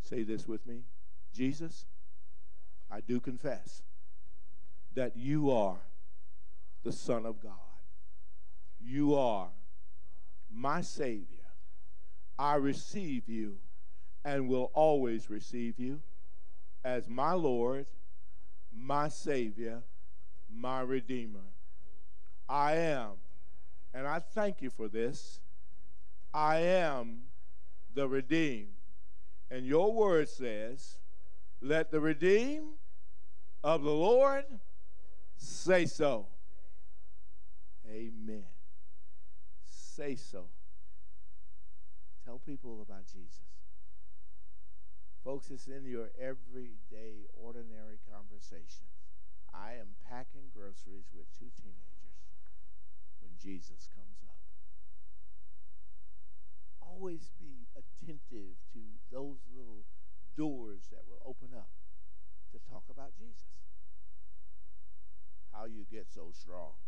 [0.01, 0.83] Say this with me
[1.33, 1.85] Jesus,
[2.91, 3.83] I do confess
[4.95, 5.77] that you are
[6.83, 7.53] the Son of God.
[8.79, 9.49] You are
[10.51, 11.25] my Savior.
[12.39, 13.57] I receive you
[14.25, 16.01] and will always receive you
[16.83, 17.85] as my Lord,
[18.75, 19.83] my Savior,
[20.53, 21.39] my Redeemer.
[22.49, 23.11] I am,
[23.93, 25.41] and I thank you for this.
[26.33, 27.23] I am
[27.93, 28.69] the redeemed.
[29.49, 30.97] And your word says,
[31.61, 32.75] let the redeemed
[33.63, 34.45] of the Lord
[35.37, 36.27] say so.
[37.89, 38.43] Amen.
[39.69, 40.45] Say so.
[42.25, 43.46] Tell people about Jesus.
[45.27, 48.95] Folks, it's in your everyday, ordinary conversations.
[49.51, 52.31] I am packing groceries with two teenagers
[53.19, 54.39] when Jesus comes up.
[56.79, 58.79] Always be attentive to
[59.11, 59.83] those little
[60.39, 61.75] doors that will open up
[62.55, 63.67] to talk about Jesus.
[65.51, 66.79] How you get so strong.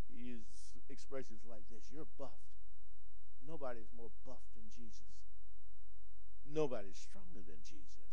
[0.08, 2.56] he uses expressions like this You're buffed.
[3.46, 5.12] Nobody's more buffed than Jesus.
[6.46, 8.12] Nobody's stronger than Jesus.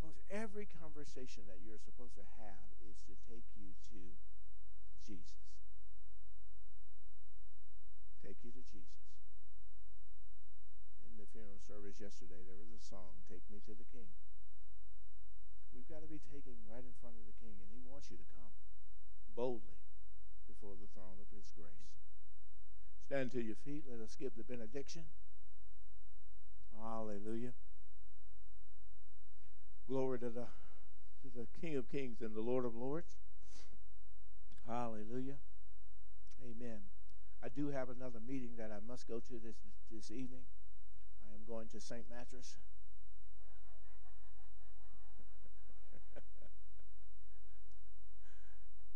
[0.00, 4.14] Folks, every conversation that you're supposed to have is to take you to
[5.02, 5.42] Jesus.
[8.22, 9.08] Take you to Jesus.
[11.02, 14.14] In the funeral service yesterday, there was a song, Take Me to the King.
[15.74, 18.18] We've got to be taken right in front of the King, and He wants you
[18.18, 18.54] to come
[19.34, 19.82] boldly
[20.46, 21.98] before the throne of His grace.
[23.02, 23.88] Stand to your feet.
[23.88, 25.08] Let us give the benediction.
[26.82, 27.52] Hallelujah.
[29.88, 30.46] Glory to the,
[31.22, 33.16] to the King of Kings and the Lord of Lords.
[34.66, 35.36] Hallelujah.
[36.42, 36.80] Amen.
[37.42, 39.56] I do have another meeting that I must go to this
[39.90, 40.44] this evening.
[41.24, 42.04] I am going to St.
[42.10, 42.56] Mattress.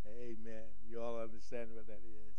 [0.06, 0.64] Amen.
[0.88, 2.34] You all understand what that is.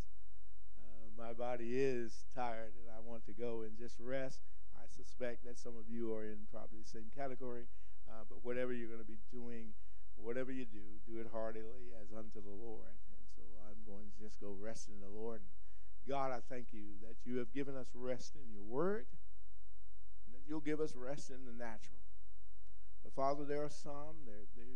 [0.77, 4.39] Uh, my body is tired and I want to go and just rest.
[4.95, 7.65] Suspect that some of you are in probably the same category.
[8.07, 9.73] Uh, but whatever you're going to be doing,
[10.15, 12.93] whatever you do, do it heartily as unto the Lord.
[13.09, 15.41] And so I'm going to just go rest in the Lord.
[15.41, 15.49] And
[16.07, 19.05] God, I thank you that you have given us rest in your word,
[20.25, 22.03] and that you'll give us rest in the natural.
[23.03, 24.67] But Father, there are some, they've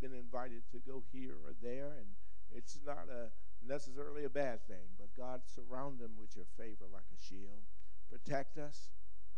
[0.00, 2.06] been invited to go here or there, and
[2.52, 3.32] it's not a
[3.66, 7.64] necessarily a bad thing, but God, surround them with your favor like a shield.
[8.10, 8.90] Protect us,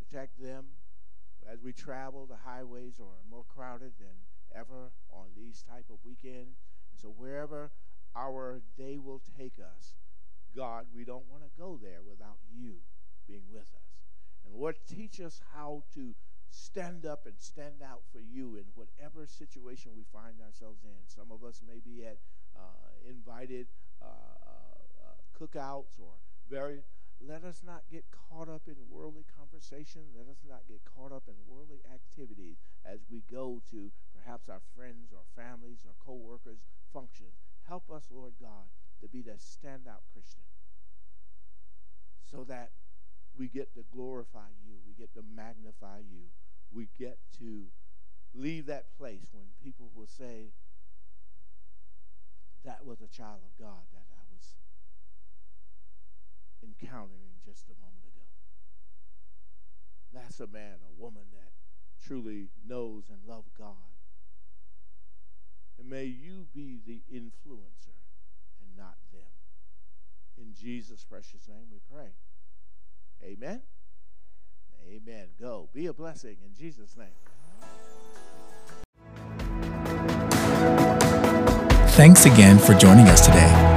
[0.09, 0.65] protect them.
[1.51, 4.17] As we travel, the highways are more crowded than
[4.55, 6.59] ever on these type of weekends.
[6.91, 7.71] And so wherever
[8.17, 9.95] our day will take us,
[10.57, 12.77] God, we don't want to go there without you
[13.29, 14.01] being with us.
[14.45, 16.15] And Lord, teach us how to
[16.51, 21.07] stand up and stand out for you in whatever situation we find ourselves in.
[21.07, 22.19] Some of us may be at
[22.57, 23.67] uh, invited
[24.01, 26.15] uh, uh, cookouts or
[26.49, 26.81] very
[27.21, 30.03] let us not get caught up in worldly conversation.
[30.17, 34.61] Let us not get caught up in worldly activities as we go to perhaps our
[34.77, 36.61] friends or families or co-workers
[36.93, 37.41] functions.
[37.69, 38.69] Help us, Lord God,
[39.01, 40.45] to be that standout Christian
[42.31, 42.71] so that
[43.37, 44.75] we get to glorify you.
[44.87, 46.31] We get to magnify you.
[46.73, 47.67] We get to
[48.35, 50.53] leave that place when people will say,
[52.65, 54.06] that was a child of God that
[56.67, 58.27] encountering just a moment ago.
[60.13, 61.53] That's a man, a woman that
[62.05, 63.95] truly knows and loves God.
[65.79, 68.01] And may you be the influencer
[68.61, 69.23] and not them.
[70.39, 72.13] In Jesus' precious name we pray.
[73.23, 73.63] Amen.
[74.89, 75.29] Amen.
[75.41, 75.69] Go.
[75.73, 77.09] Be a blessing in Jesus' name.
[81.97, 83.76] Thanks again for joining us today.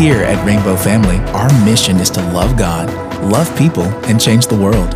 [0.00, 2.88] Here at Rainbow Family, our mission is to love God,
[3.22, 4.94] love people, and change the world.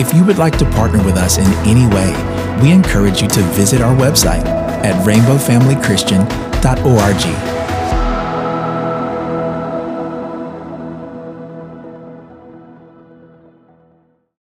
[0.00, 2.12] If you would like to partner with us in any way,
[2.60, 4.44] we encourage you to visit our website
[4.82, 7.61] at rainbowfamilychristian.org